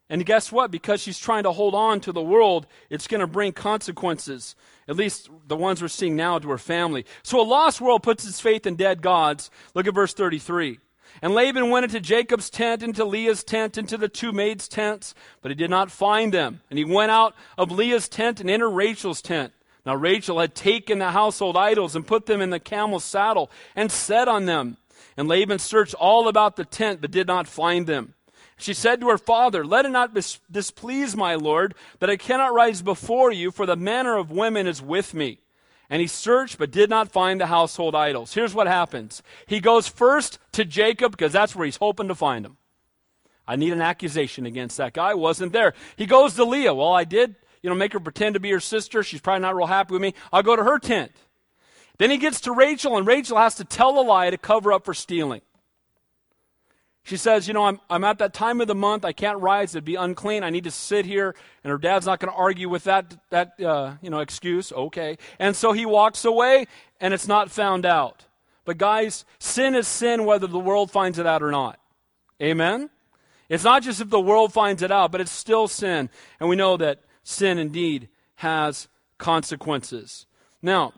[0.09, 0.71] And guess what?
[0.71, 4.55] Because she's trying to hold on to the world, it's going to bring consequences.
[4.87, 7.05] At least the ones we're seeing now to her family.
[7.23, 9.49] So a lost world puts its faith in dead gods.
[9.73, 10.79] Look at verse 33.
[11.21, 15.49] And Laban went into Jacob's tent, into Leah's tent, into the two maids' tents, but
[15.49, 16.61] he did not find them.
[16.69, 19.53] And he went out of Leah's tent and entered Rachel's tent.
[19.85, 23.91] Now Rachel had taken the household idols and put them in the camel's saddle and
[23.91, 24.77] set on them.
[25.15, 28.14] And Laban searched all about the tent, but did not find them.
[28.57, 30.13] She said to her father, Let it not
[30.49, 34.81] displease my Lord that I cannot rise before you, for the manner of women is
[34.81, 35.39] with me.
[35.89, 38.33] And he searched, but did not find the household idols.
[38.33, 42.45] Here's what happens he goes first to Jacob, because that's where he's hoping to find
[42.45, 42.57] him.
[43.47, 45.13] I need an accusation against that guy.
[45.13, 45.73] Wasn't there.
[45.95, 46.73] He goes to Leah.
[46.73, 49.03] Well, I did, you know, make her pretend to be her sister.
[49.03, 50.15] She's probably not real happy with me.
[50.33, 51.11] I'll go to her tent.
[51.97, 54.85] Then he gets to Rachel, and Rachel has to tell a lie to cover up
[54.85, 55.41] for stealing.
[57.05, 59.05] She says, You know, I'm, I'm at that time of the month.
[59.05, 59.75] I can't rise.
[59.75, 60.43] It'd be unclean.
[60.43, 61.35] I need to sit here.
[61.63, 64.73] And her dad's not going to argue with that, that uh, you know, excuse.
[64.73, 65.17] Okay.
[65.39, 66.65] And so he walks away,
[66.99, 68.25] and it's not found out.
[68.65, 71.79] But guys, sin is sin whether the world finds it out or not.
[72.41, 72.89] Amen?
[73.49, 76.09] It's not just if the world finds it out, but it's still sin.
[76.39, 78.87] And we know that sin indeed has
[79.19, 80.25] consequences.
[80.59, 80.93] Now,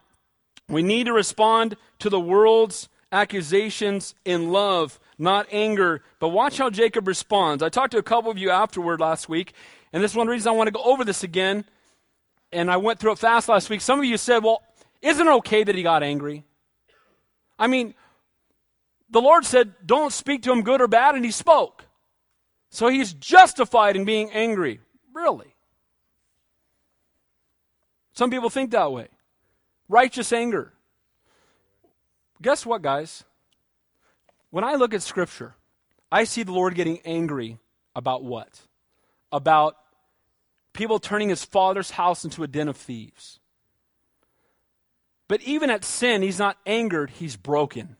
[0.69, 6.03] we need to respond to the world's accusations in love not anger.
[6.19, 7.63] But watch how Jacob responds.
[7.63, 9.53] I talked to a couple of you afterward last week,
[9.91, 11.65] and this is one reason I want to go over this again.
[12.51, 13.81] And I went through it fast last week.
[13.81, 14.61] Some of you said, well,
[15.01, 16.45] isn't it okay that he got angry?
[17.59, 17.93] I mean,
[19.09, 21.85] the Lord said, don't speak to him good or bad, and he spoke.
[22.69, 24.79] So he's justified in being angry.
[25.13, 25.55] Really?
[28.13, 29.07] Some people think that way.
[29.89, 30.73] Righteous anger.
[32.41, 33.23] Guess what, guys?
[34.49, 35.55] When I look at Scripture,
[36.11, 37.59] I see the Lord getting angry
[37.95, 38.61] about what?
[39.31, 39.75] About
[40.73, 43.39] people turning his father's house into a den of thieves.
[45.27, 47.97] But even at sin, he's not angered, he's broken.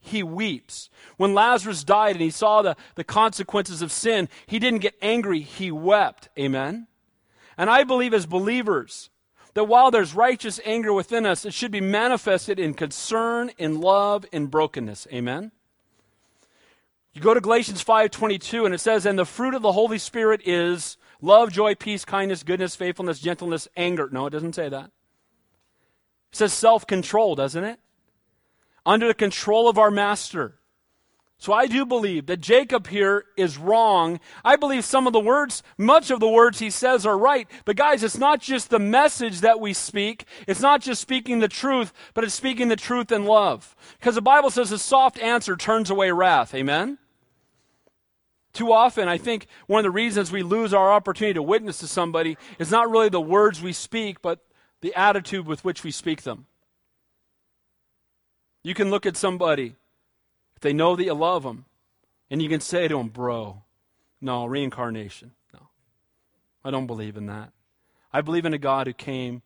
[0.00, 0.90] He weeps.
[1.16, 5.40] When Lazarus died and he saw the, the consequences of sin, he didn't get angry,
[5.40, 6.28] he wept.
[6.38, 6.86] Amen?
[7.56, 9.10] And I believe as believers
[9.58, 14.24] that while there's righteous anger within us, it should be manifested in concern, in love,
[14.30, 15.08] in brokenness.
[15.12, 15.50] Amen?
[17.12, 20.42] You go to Galatians 5:22 and it says and the fruit of the Holy Spirit
[20.44, 24.08] is love, joy, peace, kindness, goodness, faithfulness, gentleness, anger.
[24.12, 24.84] No, it doesn't say that.
[24.84, 27.80] It says self-control, doesn't it?
[28.86, 30.57] Under the control of our master.
[31.40, 34.18] So I do believe that Jacob here is wrong.
[34.44, 37.48] I believe some of the words, much of the words he says are right.
[37.64, 40.24] But guys, it's not just the message that we speak.
[40.48, 43.76] It's not just speaking the truth, but it's speaking the truth in love.
[44.00, 46.56] Because the Bible says a soft answer turns away wrath.
[46.56, 46.98] Amen?
[48.52, 51.86] Too often, I think one of the reasons we lose our opportunity to witness to
[51.86, 54.40] somebody is not really the words we speak, but
[54.80, 56.46] the attitude with which we speak them.
[58.64, 59.76] You can look at somebody
[60.58, 61.66] if they know that you love them,
[62.32, 63.62] and you can say to them, bro,
[64.20, 65.30] no, reincarnation.
[65.54, 65.68] No.
[66.64, 67.52] I don't believe in that.
[68.12, 69.42] I believe in a God who came,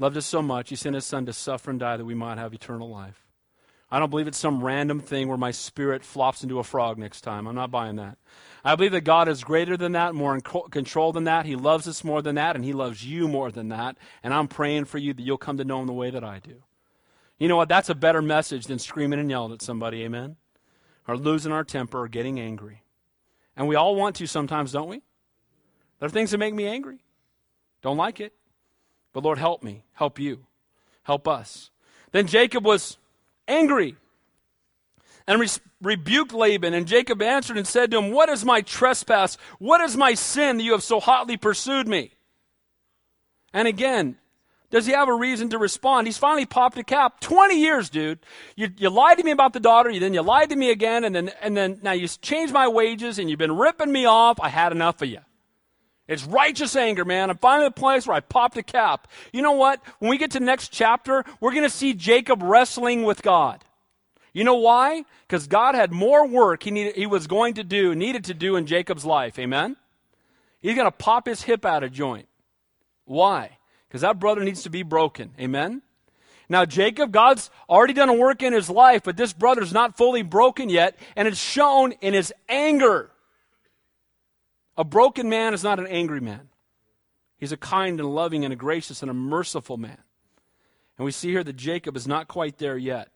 [0.00, 2.38] loved us so much, he sent his son to suffer and die that we might
[2.38, 3.24] have eternal life.
[3.88, 7.20] I don't believe it's some random thing where my spirit flops into a frog next
[7.20, 7.46] time.
[7.46, 8.18] I'm not buying that.
[8.64, 11.46] I believe that God is greater than that, more in control than that.
[11.46, 13.96] He loves us more than that, and He loves you more than that.
[14.24, 16.40] And I'm praying for you that you'll come to know Him the way that I
[16.40, 16.64] do.
[17.42, 17.68] You know what?
[17.68, 20.36] That's a better message than screaming and yelling at somebody, amen?
[21.08, 22.84] Or losing our temper or getting angry.
[23.56, 25.02] And we all want to sometimes, don't we?
[25.98, 26.98] There are things that make me angry.
[27.82, 28.32] Don't like it.
[29.12, 30.46] But Lord, help me, help you,
[31.02, 31.72] help us.
[32.12, 32.96] Then Jacob was
[33.48, 33.96] angry
[35.26, 35.48] and re-
[35.80, 36.74] rebuked Laban.
[36.74, 39.36] And Jacob answered and said to him, What is my trespass?
[39.58, 42.12] What is my sin that you have so hotly pursued me?
[43.52, 44.16] And again,
[44.72, 46.06] does he have a reason to respond?
[46.06, 47.20] He's finally popped a cap.
[47.20, 48.18] 20 years, dude.
[48.56, 51.14] You, you lied to me about the daughter, then you lied to me again, and
[51.14, 54.40] then, and then now you changed my wages, and you've been ripping me off.
[54.40, 55.18] I had enough of you.
[56.08, 57.28] It's righteous anger, man.
[57.28, 59.08] I'm finally at the place where I popped a cap.
[59.30, 59.82] You know what?
[59.98, 63.62] When we get to the next chapter, we're going to see Jacob wrestling with God.
[64.32, 65.04] You know why?
[65.28, 68.56] Because God had more work he, needed, he was going to do, needed to do
[68.56, 69.38] in Jacob's life.
[69.38, 69.76] Amen?
[70.62, 72.26] He's going to pop his hip out of joint.
[73.04, 73.58] Why?
[73.92, 75.34] Because that brother needs to be broken.
[75.38, 75.82] Amen?
[76.48, 80.22] Now, Jacob, God's already done a work in his life, but this brother's not fully
[80.22, 83.10] broken yet, and it's shown in his anger.
[84.78, 86.48] A broken man is not an angry man.
[87.36, 89.98] He's a kind and loving and a gracious and a merciful man.
[90.96, 93.10] And we see here that Jacob is not quite there yet.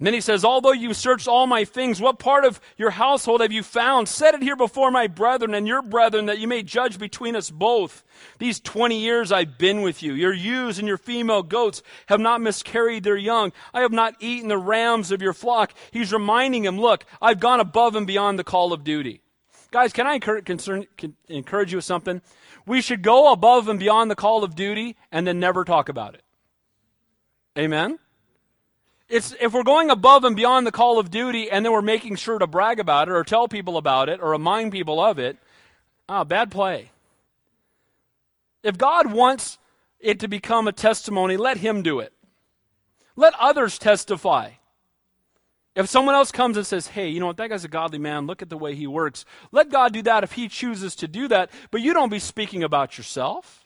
[0.00, 3.42] And then he says, Although you searched all my things, what part of your household
[3.42, 4.08] have you found?
[4.08, 7.50] Set it here before my brethren and your brethren that you may judge between us
[7.50, 8.02] both.
[8.38, 10.14] These 20 years I've been with you.
[10.14, 13.52] Your ewes and your female goats have not miscarried their young.
[13.74, 15.74] I have not eaten the rams of your flock.
[15.90, 19.20] He's reminding him, Look, I've gone above and beyond the call of duty.
[19.70, 20.48] Guys, can I encourage,
[21.28, 22.22] encourage you with something?
[22.64, 26.14] We should go above and beyond the call of duty and then never talk about
[26.14, 26.22] it.
[27.58, 27.98] Amen?
[29.10, 32.14] It's, if we're going above and beyond the call of duty and then we're making
[32.14, 35.36] sure to brag about it or tell people about it or remind people of it,
[36.08, 36.92] ah, bad play.
[38.62, 39.58] If God wants
[39.98, 42.12] it to become a testimony, let Him do it.
[43.16, 44.50] Let others testify.
[45.74, 48.26] If someone else comes and says, hey, you know what, that guy's a godly man,
[48.26, 51.28] look at the way he works, let God do that if He chooses to do
[51.28, 53.59] that, but you don't be speaking about yourself.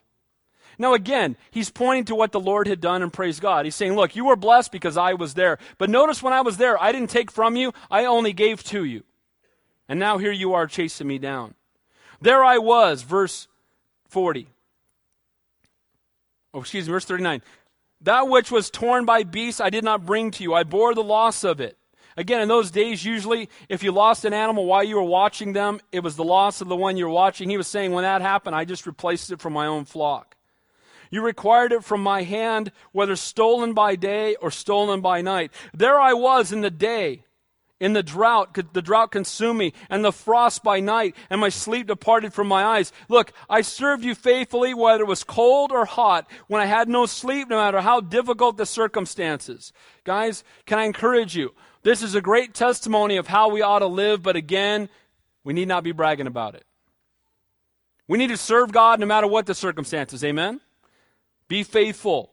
[0.79, 3.65] Now, again, he's pointing to what the Lord had done and praise God.
[3.65, 5.59] He's saying, Look, you were blessed because I was there.
[5.79, 8.85] But notice when I was there, I didn't take from you, I only gave to
[8.85, 9.05] you.
[9.89, 11.55] And now here you are chasing me down.
[12.21, 13.49] There I was, verse
[14.09, 14.49] 40.
[16.55, 17.43] Oh, excuse me, verse 39.
[18.01, 21.03] That which was torn by beasts I did not bring to you, I bore the
[21.03, 21.77] loss of it.
[22.17, 25.81] Again, in those days, usually, if you lost an animal while you were watching them,
[25.91, 27.51] it was the loss of the one you were watching.
[27.51, 30.37] He was saying, when that happened, I just replaced it from my own flock.
[31.11, 35.53] You required it from my hand, whether stolen by day or stolen by night.
[35.73, 37.25] There I was in the day,
[37.81, 38.59] in the drought.
[38.73, 42.65] The drought consumed me, and the frost by night, and my sleep departed from my
[42.65, 42.93] eyes.
[43.09, 47.07] Look, I served you faithfully, whether it was cold or hot, when I had no
[47.07, 49.73] sleep, no matter how difficult the circumstances.
[50.05, 51.55] Guys, can I encourage you?
[51.83, 54.89] This is a great testimony of how we ought to live, but again,
[55.45, 56.65] we need not be bragging about it.
[58.09, 60.25] We need to serve God no matter what the circumstances.
[60.25, 60.61] Amen?
[61.49, 62.31] Be faithful.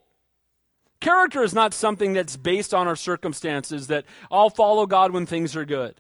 [0.99, 5.55] Character is not something that's based on our circumstances, that I'll follow God when things
[5.55, 5.95] are good.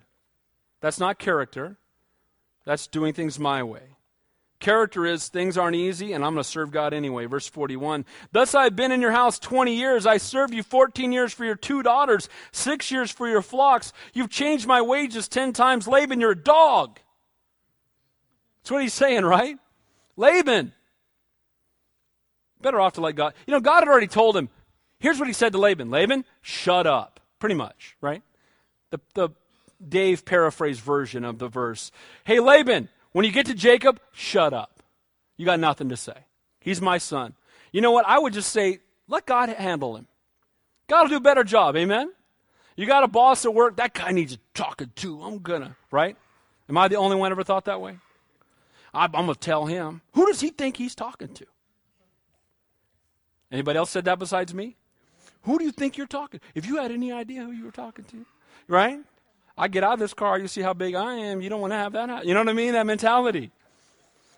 [0.79, 1.77] That's not character.
[2.65, 3.97] That's doing things my way.
[4.59, 7.25] Character is things aren't easy, and I'm going to serve God anyway.
[7.25, 10.05] Verse 41 Thus I've been in your house 20 years.
[10.05, 13.91] I served you 14 years for your two daughters, six years for your flocks.
[14.13, 15.87] You've changed my wages 10 times.
[15.87, 16.99] Laban, you're a dog.
[18.61, 19.57] That's what he's saying, right?
[20.15, 20.73] Laban,
[22.61, 23.33] Better off to let God.
[23.45, 24.49] You know, God had already told him.
[24.99, 27.19] Here's what he said to Laban Laban, shut up.
[27.39, 28.21] Pretty much, right?
[28.91, 29.29] The, the
[29.85, 31.91] Dave paraphrase version of the verse.
[32.23, 34.83] Hey, Laban, when you get to Jacob, shut up.
[35.37, 36.25] You got nothing to say.
[36.59, 37.33] He's my son.
[37.71, 38.05] You know what?
[38.07, 40.07] I would just say, let God handle him.
[40.87, 41.75] God will do a better job.
[41.75, 42.11] Amen?
[42.75, 45.21] You got a boss at work, that guy needs talking to.
[45.21, 46.15] I'm gonna, right?
[46.69, 47.97] Am I the only one ever thought that way?
[48.93, 50.01] I, I'm gonna tell him.
[50.13, 51.45] Who does he think he's talking to?
[53.51, 54.77] Anybody else said that besides me?
[55.43, 56.39] Who do you think you're talking?
[56.55, 58.25] If you had any idea who you were talking to,
[58.67, 58.99] right?
[59.57, 61.41] I get out of this car, you see how big I am.
[61.41, 62.25] You don't want to have that.
[62.25, 62.73] You know what I mean?
[62.73, 63.51] That mentality.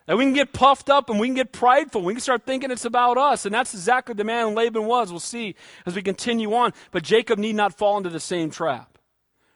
[0.07, 2.01] And we can get puffed up and we can get prideful.
[2.01, 3.45] We can start thinking it's about us.
[3.45, 5.11] And that's exactly the man Laban was.
[5.11, 5.55] We'll see
[5.85, 6.73] as we continue on.
[6.91, 8.97] But Jacob need not fall into the same trap.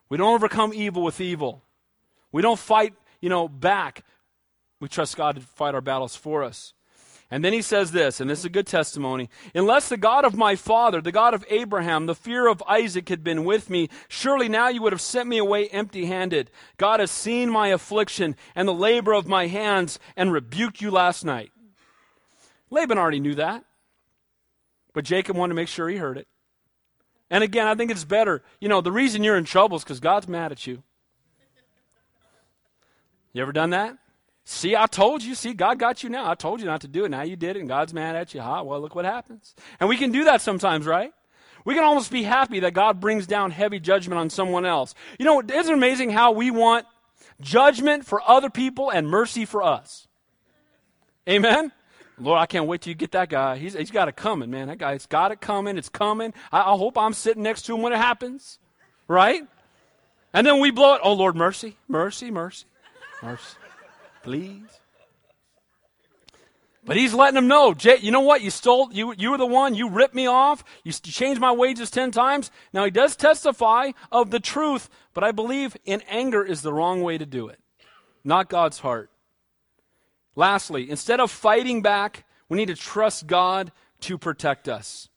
[0.10, 1.64] We don't overcome evil with evil.
[2.32, 4.05] We don't fight, you know, back.
[4.80, 6.74] We trust God to fight our battles for us.
[7.30, 9.30] And then he says this, and this is a good testimony.
[9.53, 13.21] Unless the God of my father, the God of Abraham, the fear of Isaac had
[13.21, 16.49] been with me, surely now you would have sent me away empty handed.
[16.78, 21.25] God has seen my affliction and the labor of my hands and rebuked you last
[21.25, 21.51] night.
[22.69, 23.65] Laban already knew that.
[24.93, 26.28] But Jacob wanted to make sure he heard it.
[27.30, 28.41] And again, I think it's better.
[28.61, 30.82] You know, the reason you're in trouble is because God's mad at you.
[33.34, 33.97] You ever done that?
[34.49, 35.35] See, I told you.
[35.35, 36.31] See, God got you now.
[36.31, 37.11] I told you not to do it.
[37.11, 38.39] Now you did it, and God's mad at you.
[38.39, 39.53] Ha, well, look what happens.
[39.77, 41.11] And we can do that sometimes, right?
[41.65, 44.95] We can almost be happy that God brings down heavy judgment on someone else.
[45.19, 46.85] You know, isn't it amazing how we want
[47.41, 50.07] judgment for other people and mercy for us?
[51.27, 51.73] Amen?
[52.17, 53.57] Lord, I can't wait till you get that guy.
[53.57, 54.69] He's, he's got it coming, man.
[54.69, 55.77] That guy's got it coming.
[55.77, 56.33] It's coming.
[56.53, 58.59] I, I hope I'm sitting next to him when it happens.
[59.09, 59.45] Right?
[60.33, 61.01] And then we blow it.
[61.03, 62.65] Oh, Lord, mercy, mercy, mercy,
[63.21, 63.57] mercy
[64.28, 64.80] please.
[66.84, 68.41] But he's letting them know, Jay, you know what?
[68.41, 71.89] You stole, you, you were the one, you ripped me off, you changed my wages
[71.89, 72.51] 10 times.
[72.73, 77.03] Now he does testify of the truth, but I believe in anger is the wrong
[77.03, 77.59] way to do it,
[78.25, 79.11] not God's heart.
[80.36, 83.71] Lastly, instead of fighting back, we need to trust God
[84.01, 85.07] to protect us.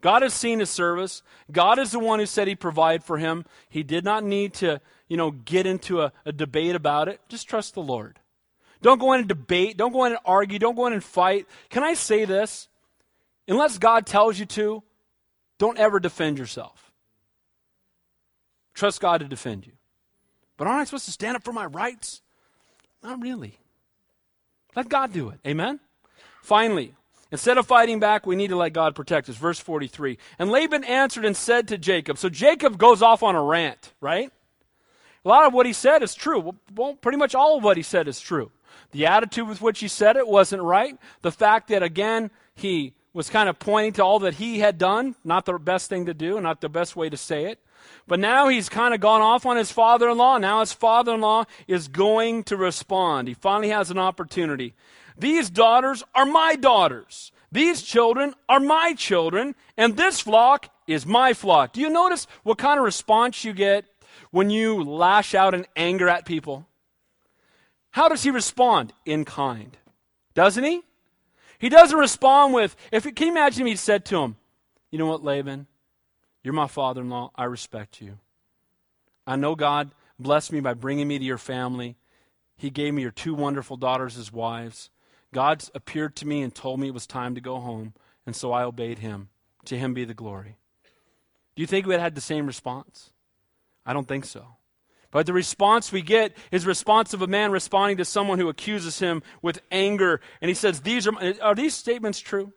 [0.00, 1.22] God has seen his service.
[1.50, 3.46] God is the one who said he'd provide for him.
[3.68, 7.20] He did not need to, you know, get into a, a debate about it.
[7.28, 8.20] Just trust the Lord.
[8.84, 9.78] Don't go in and debate.
[9.78, 10.58] Don't go in and argue.
[10.58, 11.46] Don't go in and fight.
[11.70, 12.68] Can I say this?
[13.48, 14.82] Unless God tells you to,
[15.56, 16.92] don't ever defend yourself.
[18.74, 19.72] Trust God to defend you.
[20.58, 22.20] But aren't I supposed to stand up for my rights?
[23.02, 23.56] Not really.
[24.76, 25.40] Let God do it.
[25.46, 25.80] Amen?
[26.42, 26.92] Finally,
[27.32, 29.36] instead of fighting back, we need to let God protect us.
[29.36, 30.18] Verse 43.
[30.38, 34.30] And Laban answered and said to Jacob, so Jacob goes off on a rant, right?
[35.24, 36.54] A lot of what he said is true.
[36.76, 38.50] Well, pretty much all of what he said is true.
[38.92, 40.96] The attitude with which he said it wasn't right.
[41.22, 45.14] The fact that, again, he was kind of pointing to all that he had done,
[45.24, 47.60] not the best thing to do, not the best way to say it.
[48.06, 50.38] But now he's kind of gone off on his father in law.
[50.38, 53.28] Now his father in law is going to respond.
[53.28, 54.74] He finally has an opportunity.
[55.16, 57.30] These daughters are my daughters.
[57.52, 59.54] These children are my children.
[59.76, 61.72] And this flock is my flock.
[61.72, 63.84] Do you notice what kind of response you get
[64.30, 66.66] when you lash out in anger at people?
[67.94, 68.92] How does he respond?
[69.06, 69.76] In kind.
[70.34, 70.82] Doesn't he?
[71.60, 74.34] He doesn't respond with, if can you imagine if he said to him,
[74.90, 75.68] You know what, Laban?
[76.42, 77.30] You're my father in law.
[77.36, 78.18] I respect you.
[79.28, 81.94] I know God blessed me by bringing me to your family.
[82.56, 84.90] He gave me your two wonderful daughters as wives.
[85.32, 87.94] God appeared to me and told me it was time to go home,
[88.26, 89.28] and so I obeyed him.
[89.66, 90.56] To him be the glory.
[91.54, 93.12] Do you think we had had the same response?
[93.86, 94.56] I don't think so.
[95.14, 98.98] But the response we get is response of a man responding to someone who accuses
[98.98, 100.20] him with anger.
[100.40, 102.52] And he says, These are, are these statements true?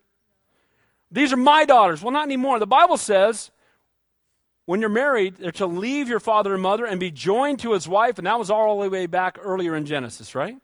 [1.11, 2.01] These are my daughters.
[2.01, 2.57] Well, not anymore.
[2.57, 3.51] The Bible says
[4.65, 7.87] when you're married, they're to leave your father and mother and be joined to his
[7.87, 8.17] wife.
[8.17, 10.57] And that was all the way back earlier in Genesis, right?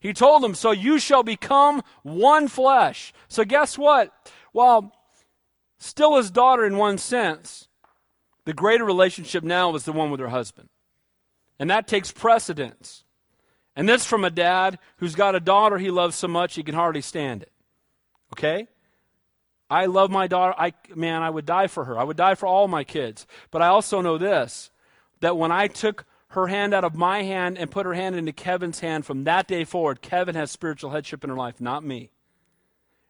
[0.00, 3.12] He told them, So you shall become one flesh.
[3.28, 4.10] So guess what?
[4.54, 4.90] Well,
[5.78, 7.68] still his daughter in one sense,
[8.46, 10.70] the greater relationship now is the one with her husband.
[11.58, 13.04] And that takes precedence.
[13.74, 16.74] And this from a dad who's got a daughter he loves so much he can
[16.74, 17.52] hardly stand it.
[18.32, 18.68] Okay?
[19.68, 20.54] I love my daughter.
[20.56, 21.98] I man, I would die for her.
[21.98, 23.26] I would die for all my kids.
[23.50, 24.70] But I also know this
[25.20, 28.32] that when I took her hand out of my hand and put her hand into
[28.32, 32.10] Kevin's hand from that day forward, Kevin has spiritual headship in her life, not me.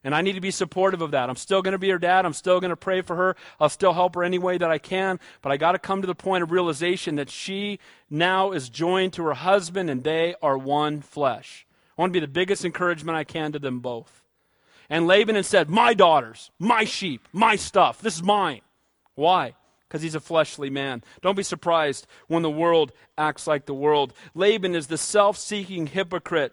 [0.07, 1.29] And I need to be supportive of that.
[1.29, 2.25] I'm still going to be her dad.
[2.25, 3.35] I'm still going to pray for her.
[3.59, 5.19] I'll still help her any way that I can.
[5.43, 9.15] But I got to come to the point of realization that she now is joined
[9.15, 11.67] to her husband and they are one flesh.
[11.99, 14.23] I want to be the biggest encouragement I can to them both.
[14.89, 18.01] And Laban had said, My daughters, my sheep, my stuff.
[18.01, 18.61] This is mine.
[19.17, 19.57] Why?
[19.89, 21.03] Because he's a fleshly man.
[21.21, 24.13] Don't be surprised when the world acts like the world.
[24.37, 26.53] Laban is the self seeking hypocrite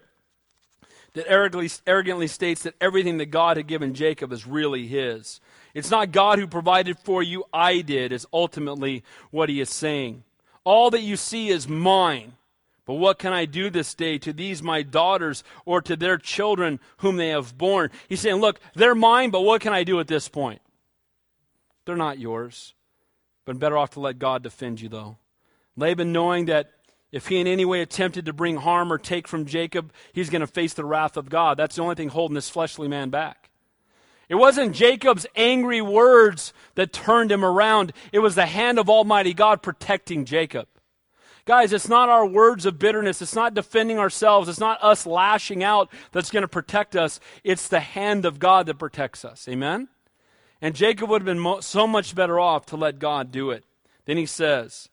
[1.14, 5.40] that arrogantly, arrogantly states that everything that God had given Jacob is really his.
[5.72, 10.24] It's not God who provided for you, I did, is ultimately what he is saying.
[10.64, 12.34] All that you see is mine.
[12.86, 16.80] But what can I do this day to these my daughters or to their children
[16.98, 17.90] whom they have borne?
[18.08, 20.60] He's saying, Look, they're mine, but what can I do at this point?
[21.86, 22.74] They're not yours.
[23.46, 25.16] But better off to let God defend you, though.
[25.76, 26.70] Laban, knowing that
[27.14, 30.40] if he in any way attempted to bring harm or take from Jacob, he's going
[30.40, 31.56] to face the wrath of God.
[31.56, 33.50] That's the only thing holding this fleshly man back.
[34.28, 39.32] It wasn't Jacob's angry words that turned him around, it was the hand of Almighty
[39.32, 40.66] God protecting Jacob.
[41.44, 43.22] Guys, it's not our words of bitterness.
[43.22, 44.48] It's not defending ourselves.
[44.48, 47.20] It's not us lashing out that's going to protect us.
[47.44, 49.46] It's the hand of God that protects us.
[49.46, 49.86] Amen?
[50.60, 53.64] And Jacob would have been mo- so much better off to let God do it.
[54.04, 54.88] Then he says,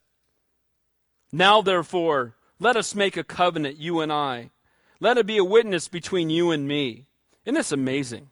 [1.31, 4.51] Now therefore, let us make a covenant, you and I.
[4.99, 7.05] Let it be a witness between you and me.
[7.45, 8.29] Isn't this amazing?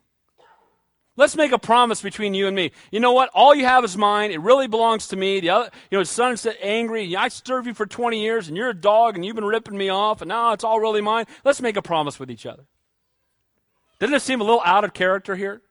[1.20, 2.72] Let's make a promise between you and me.
[2.92, 3.30] You know what?
[3.34, 4.32] All you have is mine.
[4.32, 5.42] It really belongs to me.
[5.42, 7.14] The other, you know, his son's angry.
[7.14, 9.90] I served you for 20 years, and you're a dog, and you've been ripping me
[9.90, 11.26] off, and now it's all really mine.
[11.44, 12.64] Let's make a promise with each other.
[14.00, 15.62] Doesn't it seem a little out of character here?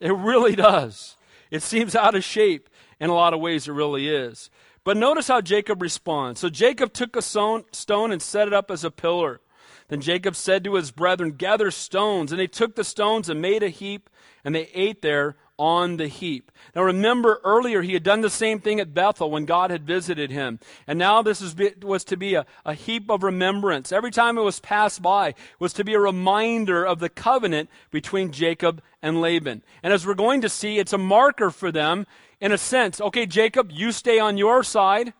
[0.00, 1.16] It really does.
[1.50, 2.68] It seems out of shape
[3.00, 3.68] in a lot of ways.
[3.68, 4.50] It really is.
[4.88, 6.40] But notice how Jacob responds.
[6.40, 7.64] So Jacob took a stone
[8.10, 9.42] and set it up as a pillar.
[9.88, 12.32] Then Jacob said to his brethren, Gather stones.
[12.32, 14.08] And they took the stones and made a heap
[14.42, 16.50] and they ate there on the heap.
[16.74, 20.30] Now remember earlier he had done the same thing at Bethel when God had visited
[20.30, 20.58] him.
[20.86, 23.92] And now this was to be a, a heap of remembrance.
[23.92, 28.32] Every time it was passed by was to be a reminder of the covenant between
[28.32, 29.62] Jacob and Laban.
[29.82, 32.06] And as we're going to see, it's a marker for them
[32.40, 33.00] in a sense.
[33.00, 35.12] Okay, Jacob, you stay on your side.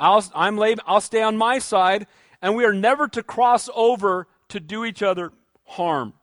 [0.00, 2.06] I'll, I'm Laban, I'll stay on my side.
[2.40, 5.32] And we are never to cross over to do each other
[5.64, 6.14] harm.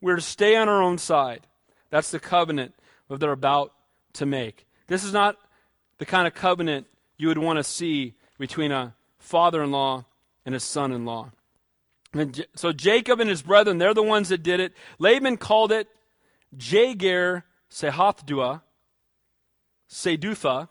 [0.00, 1.46] We're to stay on our own side.
[1.90, 2.74] That's the covenant
[3.08, 3.72] that they're about
[4.14, 4.66] to make.
[4.86, 5.36] This is not
[5.98, 6.86] the kind of covenant
[7.18, 10.06] you would want to see between a father in law
[10.46, 11.30] and a son in law.
[12.56, 14.72] So Jacob and his brethren, they're the ones that did it.
[14.98, 15.88] Laban called it
[16.56, 18.62] Jagar Sehathdua,
[19.88, 20.68] Sedutha,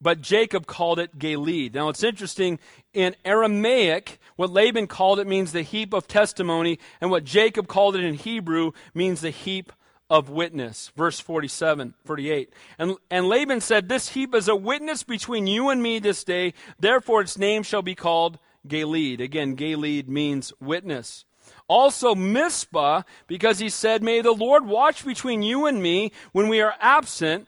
[0.00, 1.74] but Jacob called it Galeed.
[1.74, 2.58] Now it's interesting,
[2.92, 7.96] in Aramaic, what Laban called it means the heap of testimony, and what Jacob called
[7.96, 9.72] it in Hebrew means the heap
[10.10, 10.90] of witness.
[10.96, 12.52] Verse 47, 48.
[12.78, 16.54] And, and Laban said, This heap is a witness between you and me this day,
[16.78, 19.20] therefore its name shall be called Galeed.
[19.20, 21.24] Again, Galeed means witness.
[21.68, 26.60] Also Mizpah, because he said, May the Lord watch between you and me when we
[26.60, 27.46] are absent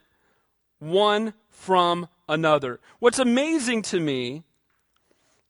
[0.78, 2.80] one from another.
[2.98, 4.44] What's amazing to me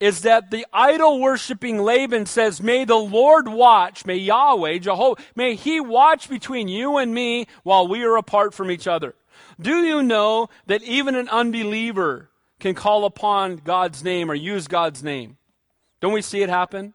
[0.00, 5.54] is that the idol worshiping Laban says, May the Lord watch, may Yahweh, Jehovah, may
[5.54, 9.14] he watch between you and me while we are apart from each other.
[9.60, 15.02] Do you know that even an unbeliever can call upon God's name or use God's
[15.02, 15.36] name?
[16.00, 16.94] Don't we see it happen?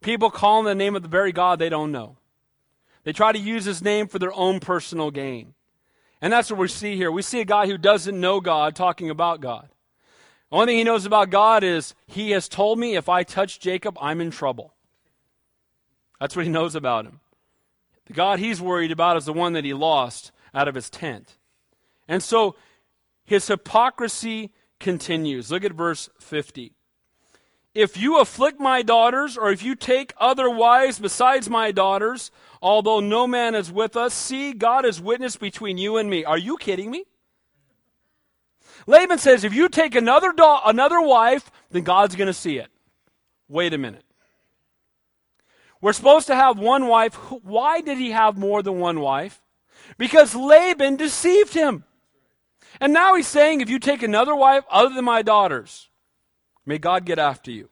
[0.00, 2.16] People call in the name of the very God they don't know.
[3.04, 5.54] They try to use his name for their own personal gain.
[6.20, 7.10] And that's what we see here.
[7.10, 9.68] We see a guy who doesn't know God talking about God.
[10.50, 13.60] The only thing he knows about God is he has told me if I touch
[13.60, 14.74] Jacob, I'm in trouble.
[16.20, 17.20] That's what he knows about him.
[18.06, 21.36] The God he's worried about is the one that he lost out of his tent.
[22.08, 22.56] And so
[23.24, 25.50] his hypocrisy continues.
[25.50, 26.72] Look at verse 50.
[27.78, 32.98] If you afflict my daughters, or if you take other wives besides my daughters, although
[32.98, 36.24] no man is with us, see, God is witness between you and me.
[36.24, 37.04] Are you kidding me?
[38.88, 42.66] Laban says, if you take another, do- another wife, then God's going to see it.
[43.46, 44.04] Wait a minute.
[45.80, 47.14] We're supposed to have one wife.
[47.44, 49.40] Why did he have more than one wife?
[49.96, 51.84] Because Laban deceived him.
[52.80, 55.87] And now he's saying, if you take another wife other than my daughters,
[56.68, 57.68] may God get after you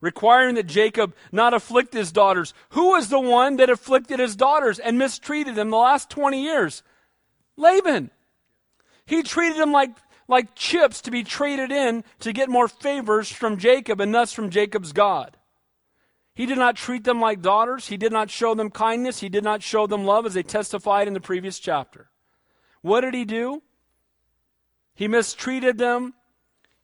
[0.00, 2.54] requiring that Jacob not afflict his daughters.
[2.70, 6.82] Who was the one that afflicted his daughters and mistreated them the last 20 years?
[7.56, 8.10] Laban.
[9.06, 9.90] He treated them like,
[10.28, 14.50] like chips to be traded in to get more favors from Jacob and thus from
[14.50, 15.36] Jacob's God.
[16.34, 17.88] He did not treat them like daughters.
[17.88, 19.20] He did not show them kindness.
[19.20, 22.10] He did not show them love as they testified in the previous chapter.
[22.82, 23.62] What did he do?
[24.94, 26.14] He mistreated them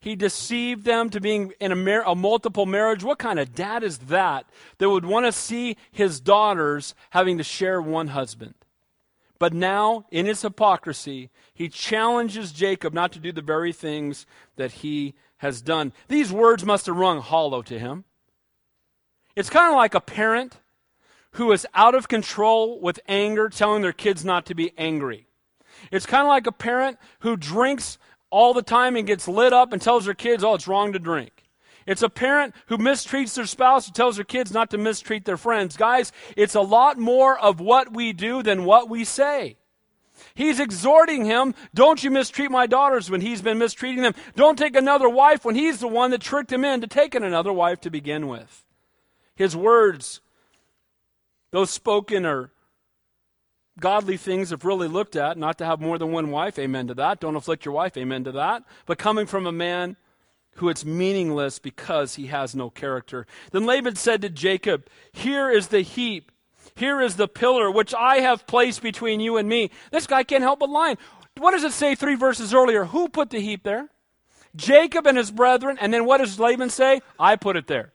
[0.03, 3.05] he deceived them to being in a, mar- a, multiple marriage.
[3.05, 4.45] What kind of dad is that
[4.77, 8.53] that would want to see his daughters having to share one husband?
[9.39, 14.25] But now, in his hypocrisy, he challenges Jacob not to do the very things
[14.57, 15.93] that he has done.
[16.09, 18.03] These words must have rung hollow to him.
[19.37, 20.57] It's kind of like a parent
[21.31, 25.27] who is out of control with anger, telling their kids not to be angry.
[25.91, 27.97] It's kind of like a parent who drinks
[28.33, 30.99] all the time and gets lit up and tells their kids, oh, it's wrong to
[30.99, 31.31] drink.
[31.85, 35.37] It's a parent who mistreats their spouse who tells their kids not to mistreat their
[35.37, 35.77] friends.
[35.77, 39.57] Guys, it's a lot more of what we do than what we say.
[40.33, 44.15] He's exhorting him, don't you mistreat my daughters when he's been mistreating them.
[44.35, 47.81] Don't take another wife when he's the one that tricked him into taking another wife
[47.81, 48.63] to begin with.
[49.35, 50.21] His words,
[51.51, 52.51] those spoken are
[53.79, 56.93] godly things if really looked at, not to have more than one wife, amen to
[56.95, 57.19] that.
[57.19, 58.63] Don't afflict your wife, amen to that.
[58.85, 59.97] But coming from a man
[60.57, 63.25] who it's meaningless because he has no character.
[63.51, 66.31] Then Laban said to Jacob, Here is the heap
[66.75, 69.69] here is the pillar which I have placed between you and me.
[69.91, 70.97] This guy can't help but lie.
[71.37, 72.85] What does it say three verses earlier?
[72.85, 73.89] Who put the heap there?
[74.55, 75.77] Jacob and his brethren.
[75.79, 77.01] And then what does Laban say?
[77.19, 77.93] I put it there.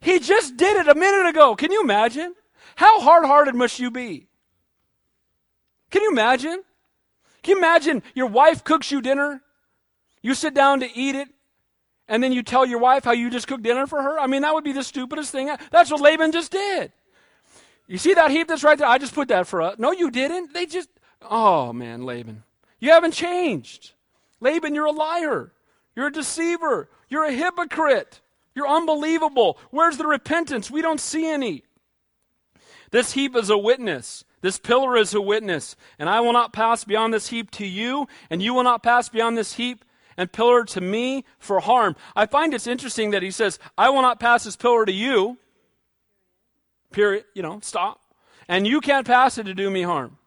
[0.00, 1.54] He just did it a minute ago.
[1.54, 2.34] Can you imagine?
[2.76, 4.26] How hard hearted must you be?
[5.90, 6.62] Can you imagine?
[7.42, 9.42] Can you imagine your wife cooks you dinner?
[10.22, 11.28] You sit down to eat it,
[12.08, 14.18] and then you tell your wife how you just cooked dinner for her?
[14.18, 15.50] I mean, that would be the stupidest thing.
[15.70, 16.92] That's what Laban just did.
[17.88, 18.86] You see that heap that's right there?
[18.86, 19.78] I just put that for us.
[19.78, 20.54] No, you didn't.
[20.54, 20.88] They just,
[21.20, 22.44] oh man, Laban.
[22.78, 23.92] You haven't changed.
[24.40, 25.52] Laban, you're a liar.
[25.94, 26.88] You're a deceiver.
[27.08, 28.20] You're a hypocrite.
[28.54, 29.58] You're unbelievable.
[29.70, 30.70] Where's the repentance?
[30.70, 31.64] We don't see any.
[32.92, 34.24] This heap is a witness.
[34.42, 35.74] This pillar is a witness.
[35.98, 39.08] And I will not pass beyond this heap to you, and you will not pass
[39.08, 39.84] beyond this heap
[40.16, 41.96] and pillar to me for harm.
[42.14, 45.38] I find it's interesting that he says, I will not pass this pillar to you.
[46.92, 47.24] Period.
[47.34, 48.00] You know, stop.
[48.46, 50.18] And you can't pass it to do me harm.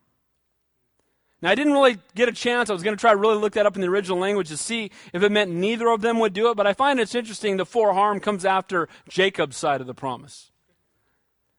[1.41, 2.71] Now, I didn't really get a chance.
[2.71, 4.57] I was going to try to really look that up in the original language to
[4.57, 7.57] see if it meant neither of them would do it, but I find it's interesting
[7.57, 10.49] the for harm comes after Jacob's side of the promise.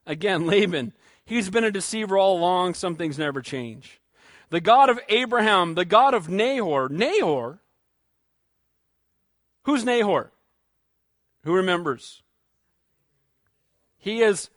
[0.06, 0.92] Again, Laban,
[1.24, 2.74] he's been a deceiver all along.
[2.74, 4.00] Some things never change.
[4.50, 7.60] The God of Abraham, the God of Nahor, Nahor
[9.66, 10.30] Who's Nahor?
[11.42, 12.22] Who remembers?
[13.98, 14.48] He is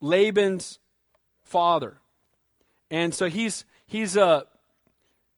[0.00, 0.78] Laban's
[1.42, 1.98] father.
[2.90, 4.44] And so he's he's uh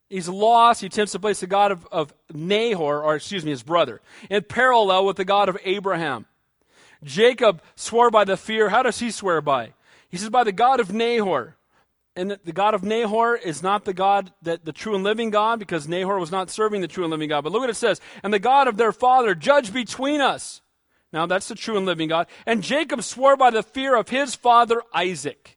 [0.09, 0.83] he's lost.
[0.83, 4.01] He attempts to place the God of, of Nahor, or excuse me, his brother,
[4.31, 6.27] in parallel with the God of Abraham.
[7.05, 8.69] Jacob swore by the fear.
[8.69, 9.73] How does he swear by?
[10.09, 11.57] He says, by the God of Nahor
[12.17, 15.59] and the God of Nahor is not the God that the true and living God,
[15.59, 17.45] because Nahor was not serving the true and living God.
[17.45, 18.01] But look what it says.
[18.23, 20.63] And the God of their father judge between us.
[21.13, 22.27] Now that's the true and living God.
[22.47, 25.56] And Jacob swore by the fear of his father Isaac.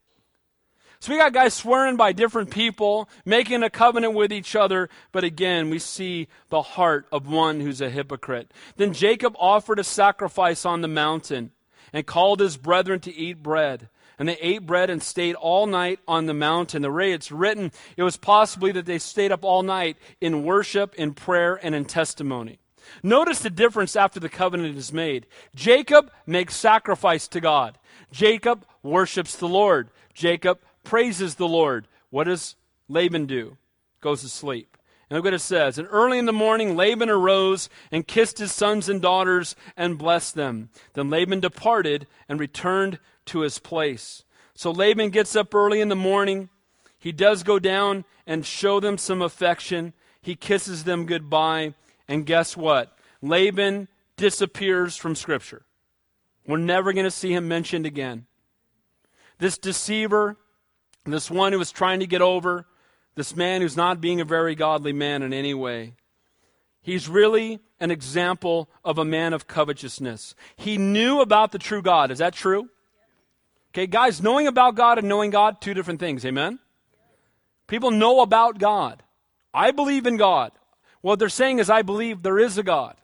[1.02, 5.24] So we got guys swearing by different people, making a covenant with each other, but
[5.24, 8.52] again, we see the heart of one who's a hypocrite.
[8.76, 11.52] Then Jacob offered a sacrifice on the mountain
[11.94, 13.88] and called his brethren to eat bread.
[14.18, 16.82] And they ate bread and stayed all night on the mountain.
[16.82, 20.94] The way it's written, it was possibly that they stayed up all night in worship,
[20.96, 22.60] in prayer, and in testimony.
[23.02, 25.28] Notice the difference after the covenant is made.
[25.56, 27.78] Jacob makes sacrifice to God.
[28.12, 29.90] Jacob worships the Lord.
[30.14, 31.88] Jacob praises the Lord.
[32.10, 32.56] What does
[32.88, 33.58] Laban do?
[34.02, 34.78] Goes to sleep.
[35.10, 35.78] And look what it says.
[35.78, 40.36] And early in the morning, Laban arose and kissed his sons and daughters and blessed
[40.36, 40.70] them.
[40.94, 44.24] Then Laban departed and returned to his place.
[44.54, 46.50] So Laban gets up early in the morning.
[47.00, 49.94] He does go down and show them some affection.
[50.22, 51.74] He kisses them goodbye.
[52.08, 52.96] And guess what?
[53.22, 55.64] Laban disappears from Scripture.
[56.46, 58.26] We're never going to see him mentioned again.
[59.38, 60.38] This deceiver,
[61.14, 62.66] this one who is trying to get over,
[63.16, 65.94] this man who's not being a very godly man in any way.
[66.82, 70.36] He's really an example of a man of covetousness.
[70.56, 72.12] He knew about the true God.
[72.12, 72.70] Is that true?
[73.72, 76.26] Okay, guys, knowing about God and knowing God, two different things.
[76.26, 76.60] Amen?
[77.68, 79.04] People know about God.
[79.54, 80.52] I believe in God.
[81.02, 82.96] What they're saying is, I believe there is a God.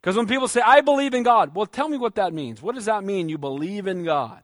[0.00, 2.62] Because when people say, I believe in God, well, tell me what that means.
[2.62, 4.42] What does that mean, you believe in God?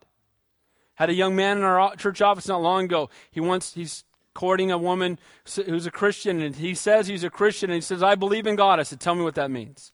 [1.01, 3.09] Had a young man in our church office not long ago.
[3.31, 5.19] He wants, he's courting a woman
[5.57, 8.55] who's a Christian, and he says he's a Christian, and he says, I believe in
[8.55, 8.79] God.
[8.79, 9.93] I said, Tell me what that means.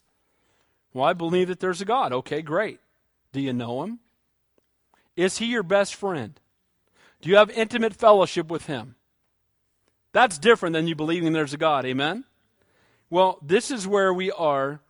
[0.93, 2.13] Well, I believe that there's a God.
[2.13, 2.81] Okay, great.
[3.33, 4.01] Do you know him?
[5.15, 6.41] Is he your best friend?
[7.21, 8.97] Do you have intimate fellowship with him?
[10.11, 11.87] That's different than you believing there's a God.
[11.87, 12.25] Amen?
[13.11, 14.81] Well, this is where we are.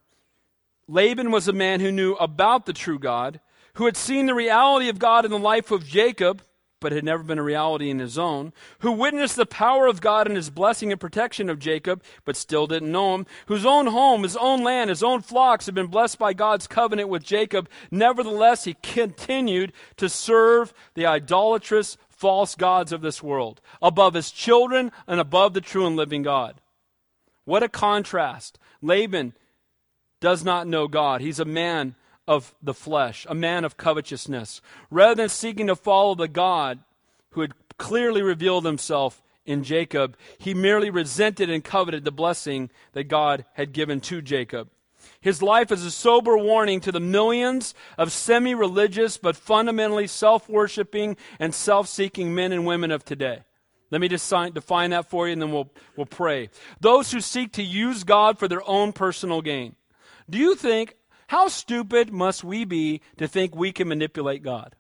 [0.89, 3.39] Laban was a man who knew about the true God,
[3.77, 6.43] who had seen the reality of God in the life of Jacob,
[6.81, 10.27] but had never been a reality in his own, who witnessed the power of God
[10.27, 14.23] and his blessing and protection of Jacob, but still didn't know him, whose own home,
[14.23, 17.69] his own land, his own flocks had been blessed by God's covenant with Jacob.
[17.91, 24.91] Nevertheless, he continued to serve the idolatrous false gods of this world above his children
[25.07, 26.61] and above the true and living God.
[27.45, 28.59] What a contrast.
[28.81, 29.35] Laban
[30.21, 31.21] does not know God.
[31.21, 31.95] He's a man
[32.27, 34.61] of the flesh, a man of covetousness.
[34.91, 36.81] Rather than seeking to follow the God
[37.31, 43.05] who had clearly revealed himself in Jacob, he merely resented and coveted the blessing that
[43.05, 44.69] God had given to Jacob.
[45.21, 50.49] His life is a sober warning to the millions of semi religious but fundamentally self
[50.49, 53.43] worshiping and self seeking men and women of today.
[53.91, 56.51] Let me just define that for you and then we'll, we'll pray.
[56.81, 59.77] Those who seek to use God for their own personal gain.
[60.29, 60.97] Do you think
[61.29, 64.77] how stupid must we be to think we can manipulate God?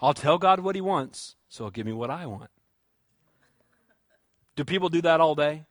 [0.00, 2.50] I'll tell God what He wants, so He'll give me what I want.
[4.56, 5.66] Do people do that all day?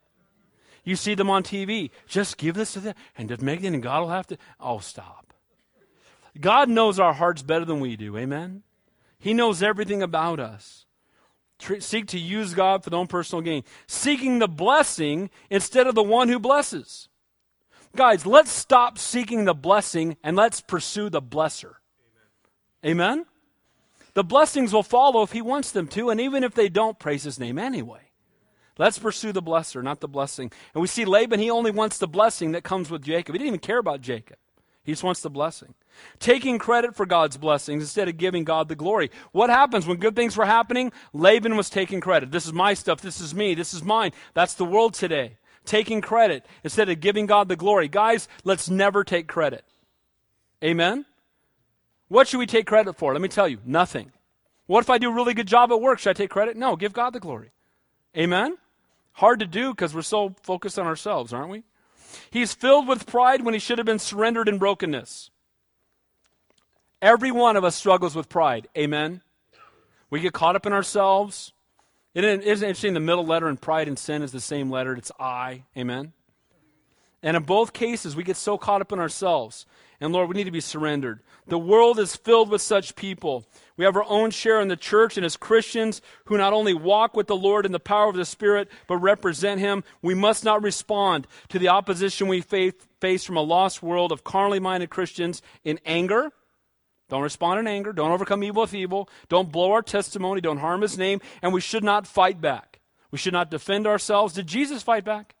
[0.84, 1.90] You see them on TV.
[2.06, 4.38] Just give this to them, and just make it, and God will have to.
[4.60, 5.34] Oh, stop.
[6.40, 8.16] God knows our hearts better than we do.
[8.16, 8.62] Amen?
[9.18, 10.86] He knows everything about us.
[11.58, 16.02] Seek to use God for their own personal gain, seeking the blessing instead of the
[16.02, 17.08] one who blesses.
[17.96, 21.74] Guys, let's stop seeking the blessing and let's pursue the blesser.
[22.84, 23.02] Amen.
[23.02, 23.26] Amen?
[24.12, 27.22] The blessings will follow if he wants them to, and even if they don't, praise
[27.22, 28.10] his name anyway.
[28.78, 30.52] Let's pursue the blesser, not the blessing.
[30.74, 33.34] And we see Laban, he only wants the blessing that comes with Jacob.
[33.34, 34.36] He didn't even care about Jacob.
[34.84, 35.74] He just wants the blessing.
[36.18, 39.10] Taking credit for God's blessings instead of giving God the glory.
[39.32, 40.92] What happens when good things were happening?
[41.12, 42.30] Laban was taking credit.
[42.30, 43.00] This is my stuff.
[43.00, 43.54] This is me.
[43.54, 44.12] This is mine.
[44.34, 47.88] That's the world today taking credit instead of giving God the glory.
[47.88, 49.64] Guys, let's never take credit.
[50.64, 51.04] Amen?
[52.08, 53.12] What should we take credit for?
[53.12, 54.12] Let me tell you, nothing.
[54.66, 55.98] What if I do a really good job at work?
[55.98, 56.56] Should I take credit?
[56.56, 57.50] No, give God the glory.
[58.16, 58.56] Amen?
[59.12, 61.64] Hard to do because we're so focused on ourselves, aren't we?
[62.30, 65.30] He's filled with pride when he should have been surrendered in brokenness.
[67.02, 68.68] Every one of us struggles with pride.
[68.76, 69.22] Amen?
[70.10, 71.52] We get caught up in ourselves.
[72.16, 72.94] Isn't it interesting?
[72.94, 74.94] The middle letter in pride and sin is the same letter.
[74.94, 75.64] It's I.
[75.76, 76.14] Amen.
[77.22, 79.66] And in both cases, we get so caught up in ourselves.
[80.00, 81.20] And Lord, we need to be surrendered.
[81.46, 83.44] The world is filled with such people.
[83.76, 87.14] We have our own share in the church and as Christians who not only walk
[87.14, 89.84] with the Lord in the power of the Spirit, but represent Him.
[90.00, 94.60] We must not respond to the opposition we face from a lost world of carnally
[94.60, 96.32] minded Christians in anger
[97.08, 97.92] don't respond in anger.
[97.92, 99.08] Don't overcome evil with evil.
[99.28, 100.40] Don't blow our testimony.
[100.40, 101.20] Don't harm his name.
[101.40, 102.80] And we should not fight back.
[103.10, 104.34] We should not defend ourselves.
[104.34, 105.36] Did Jesus fight back?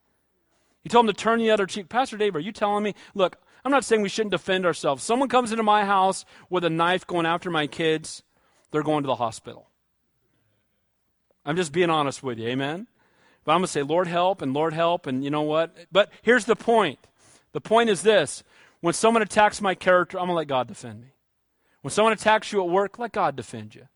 [0.82, 1.88] He told him to turn the other cheek.
[1.88, 2.94] Pastor Dave, are you telling me?
[3.14, 5.02] Look, I'm not saying we shouldn't defend ourselves.
[5.02, 8.22] Someone comes into my house with a knife going after my kids,
[8.70, 9.68] they're going to the hospital.
[11.44, 12.48] I'm just being honest with you.
[12.48, 12.86] Amen?
[13.44, 15.76] But I'm going to say, Lord, help, and Lord, help, and you know what?
[15.90, 17.00] But here's the point.
[17.52, 18.44] The point is this
[18.80, 21.08] when someone attacks my character, I'm going to let God defend me.
[21.86, 23.86] When someone attacks you at work, let God defend you.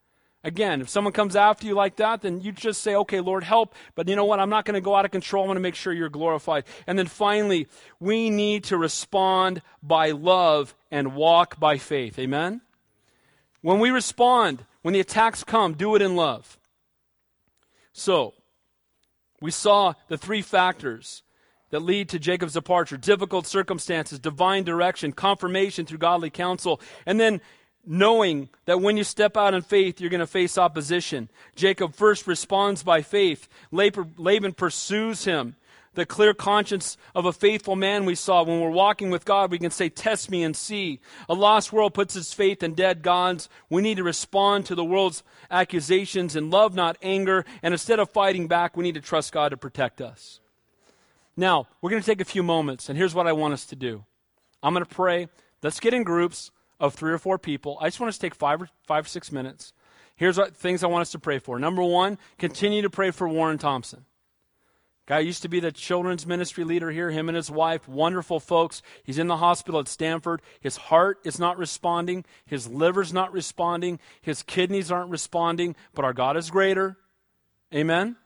[0.45, 3.74] Again, if someone comes after you like that, then you just say, okay, Lord, help.
[3.97, 4.38] But you know what?
[4.38, 5.43] I'm not going to go out of control.
[5.43, 6.66] I'm going to make sure you're glorified.
[6.86, 7.66] And then finally,
[7.99, 12.16] we need to respond by love and walk by faith.
[12.20, 12.61] Amen?
[13.61, 16.61] When we respond, when the attacks come, do it in love.
[17.93, 18.34] So,
[19.41, 21.24] we saw the three factors
[21.70, 27.41] that lead to Jacob's departure difficult circumstances, divine direction, confirmation through godly counsel, and then
[27.87, 31.28] knowing that when you step out in faith, you're going to face opposition.
[31.57, 33.49] Jacob first responds by faith.
[33.70, 35.57] Laban pursues him.
[35.95, 38.45] The clear conscience of a faithful man we saw.
[38.45, 41.01] When we're walking with God, we can say, Test me and see.
[41.28, 43.49] A lost world puts its faith in dead gods.
[43.68, 47.45] We need to respond to the world's accusations in love, not anger.
[47.61, 50.39] And instead of fighting back, we need to trust God to protect us.
[51.37, 53.76] Now, we're going to take a few moments, and here's what I want us to
[53.76, 54.05] do
[54.62, 55.28] I'm going to pray.
[55.61, 57.78] Let's get in groups of three or four people.
[57.81, 59.72] I just want us to take five or five or six minutes.
[60.16, 61.59] Here's what things I want us to pray for.
[61.59, 64.05] Number one, continue to pray for Warren Thompson.
[65.07, 68.81] Guy used to be the children's ministry leader here, him and his wife, wonderful folks.
[69.03, 70.41] He's in the hospital at Stanford.
[70.61, 76.12] His heart is not responding, his liver's not responding, his kidneys aren't responding, but our
[76.12, 76.97] God is greater.
[77.74, 78.16] Amen?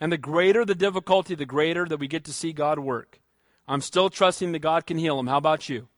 [0.00, 3.20] And the greater the difficulty, the greater that we get to see God work.
[3.68, 5.26] I'm still trusting that God can heal him.
[5.26, 5.88] How about you?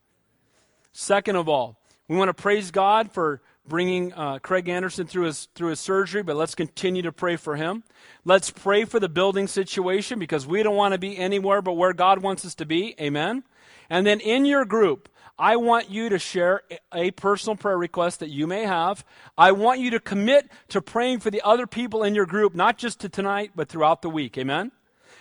[0.93, 5.49] Second of all, we want to praise God for bringing uh, Craig Anderson through his
[5.55, 7.83] through his surgery, but let's continue to pray for him.
[8.25, 11.93] Let's pray for the building situation because we don't want to be anywhere but where
[11.93, 12.95] God wants us to be.
[13.01, 13.45] Amen.
[13.89, 18.31] And then in your group, I want you to share a personal prayer request that
[18.31, 19.05] you may have.
[19.37, 22.79] I want you to commit to praying for the other people in your group, not
[22.79, 24.39] just to tonight, but throughout the week.
[24.39, 24.71] Amen?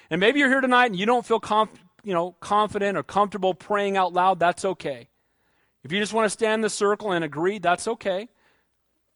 [0.10, 1.42] And maybe you're here tonight and you don't feel
[2.04, 4.40] you know, confident or comfortable praying out loud.
[4.40, 5.08] That's okay.
[5.84, 8.30] If you just want to stand in the circle and agree, that's okay.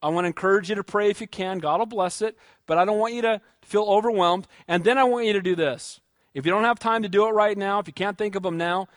[0.01, 1.59] I want to encourage you to pray if you can.
[1.59, 2.37] God will bless it.
[2.65, 4.47] But I don't want you to feel overwhelmed.
[4.67, 5.99] And then I want you to do this.
[6.33, 8.43] If you don't have time to do it right now, if you can't think of
[8.43, 8.89] them now,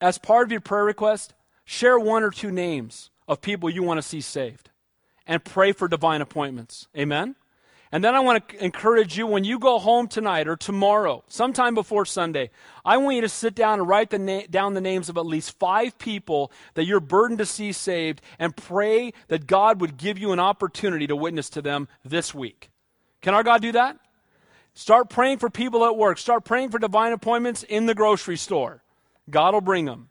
[0.00, 1.34] as part of your prayer request,
[1.64, 4.70] share one or two names of people you want to see saved
[5.26, 6.86] and pray for divine appointments.
[6.96, 7.34] Amen?
[7.92, 11.74] And then I want to encourage you when you go home tonight or tomorrow, sometime
[11.74, 12.50] before Sunday,
[12.84, 15.26] I want you to sit down and write the na- down the names of at
[15.26, 20.18] least five people that you're burdened to see saved and pray that God would give
[20.18, 22.70] you an opportunity to witness to them this week.
[23.22, 23.98] Can our God do that?
[24.72, 26.18] Start praying for people at work.
[26.18, 28.84] Start praying for divine appointments in the grocery store.
[29.28, 30.09] God will bring them.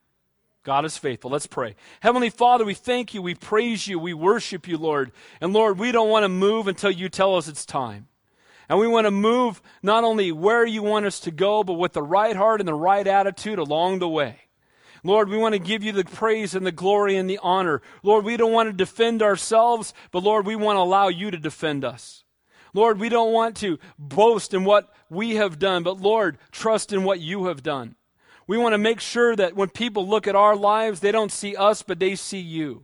[0.70, 1.32] God is faithful.
[1.32, 1.76] Let's pray.
[2.00, 5.12] Heavenly Father, we thank you, we praise you, we worship you, Lord.
[5.42, 8.08] And Lord, we don't want to move until you tell us it's time.
[8.70, 11.94] And we want to move not only where you want us to go, but with
[11.94, 14.42] the right heart and the right attitude along the way.
[15.04, 17.82] Lord, we want to give you the praise and the glory and the honor.
[18.04, 21.38] Lord, we don't want to defend ourselves, but Lord, we want to allow you to
[21.40, 22.24] defend us.
[22.76, 27.04] Lord, we don't want to boast in what we have done, but Lord, trust in
[27.06, 27.96] what you have done.
[28.50, 31.56] We want to make sure that when people look at our lives, they don't see
[31.56, 32.84] us, but they see you.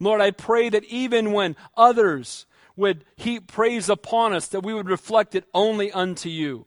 [0.00, 4.88] Lord, I pray that even when others would heap praise upon us, that we would
[4.88, 6.66] reflect it only unto you.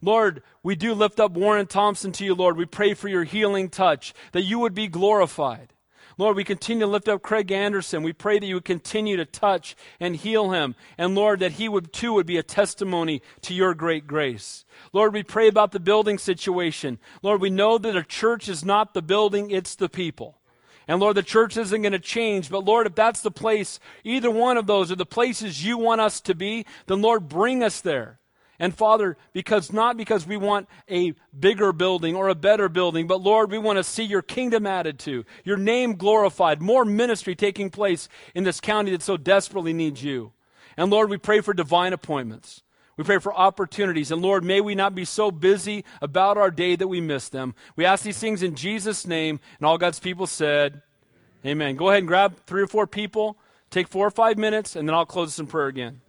[0.00, 2.56] Lord, we do lift up Warren Thompson to you, Lord.
[2.56, 5.72] We pray for your healing touch, that you would be glorified.
[6.18, 8.02] Lord, we continue to lift up Craig Anderson.
[8.02, 10.74] We pray that you would continue to touch and heal him.
[10.98, 14.64] And Lord, that he would too would be a testimony to your great grace.
[14.92, 16.98] Lord, we pray about the building situation.
[17.22, 20.38] Lord, we know that a church is not the building, it's the people.
[20.88, 22.50] And Lord, the church isn't going to change.
[22.50, 26.00] But Lord, if that's the place, either one of those are the places you want
[26.00, 28.17] us to be, then Lord, bring us there.
[28.58, 33.22] And Father, because not because we want a bigger building or a better building, but
[33.22, 37.70] Lord, we want to see your kingdom added to, your name glorified, more ministry taking
[37.70, 40.32] place in this county that so desperately needs you.
[40.76, 42.62] And Lord, we pray for divine appointments.
[42.96, 44.10] We pray for opportunities.
[44.10, 47.54] And Lord, may we not be so busy about our day that we miss them.
[47.76, 49.38] We ask these things in Jesus' name.
[49.58, 50.82] And all God's people said,
[51.46, 51.76] Amen.
[51.76, 53.38] Go ahead and grab three or four people,
[53.70, 56.00] take four or five minutes, and then I'll close this in prayer again.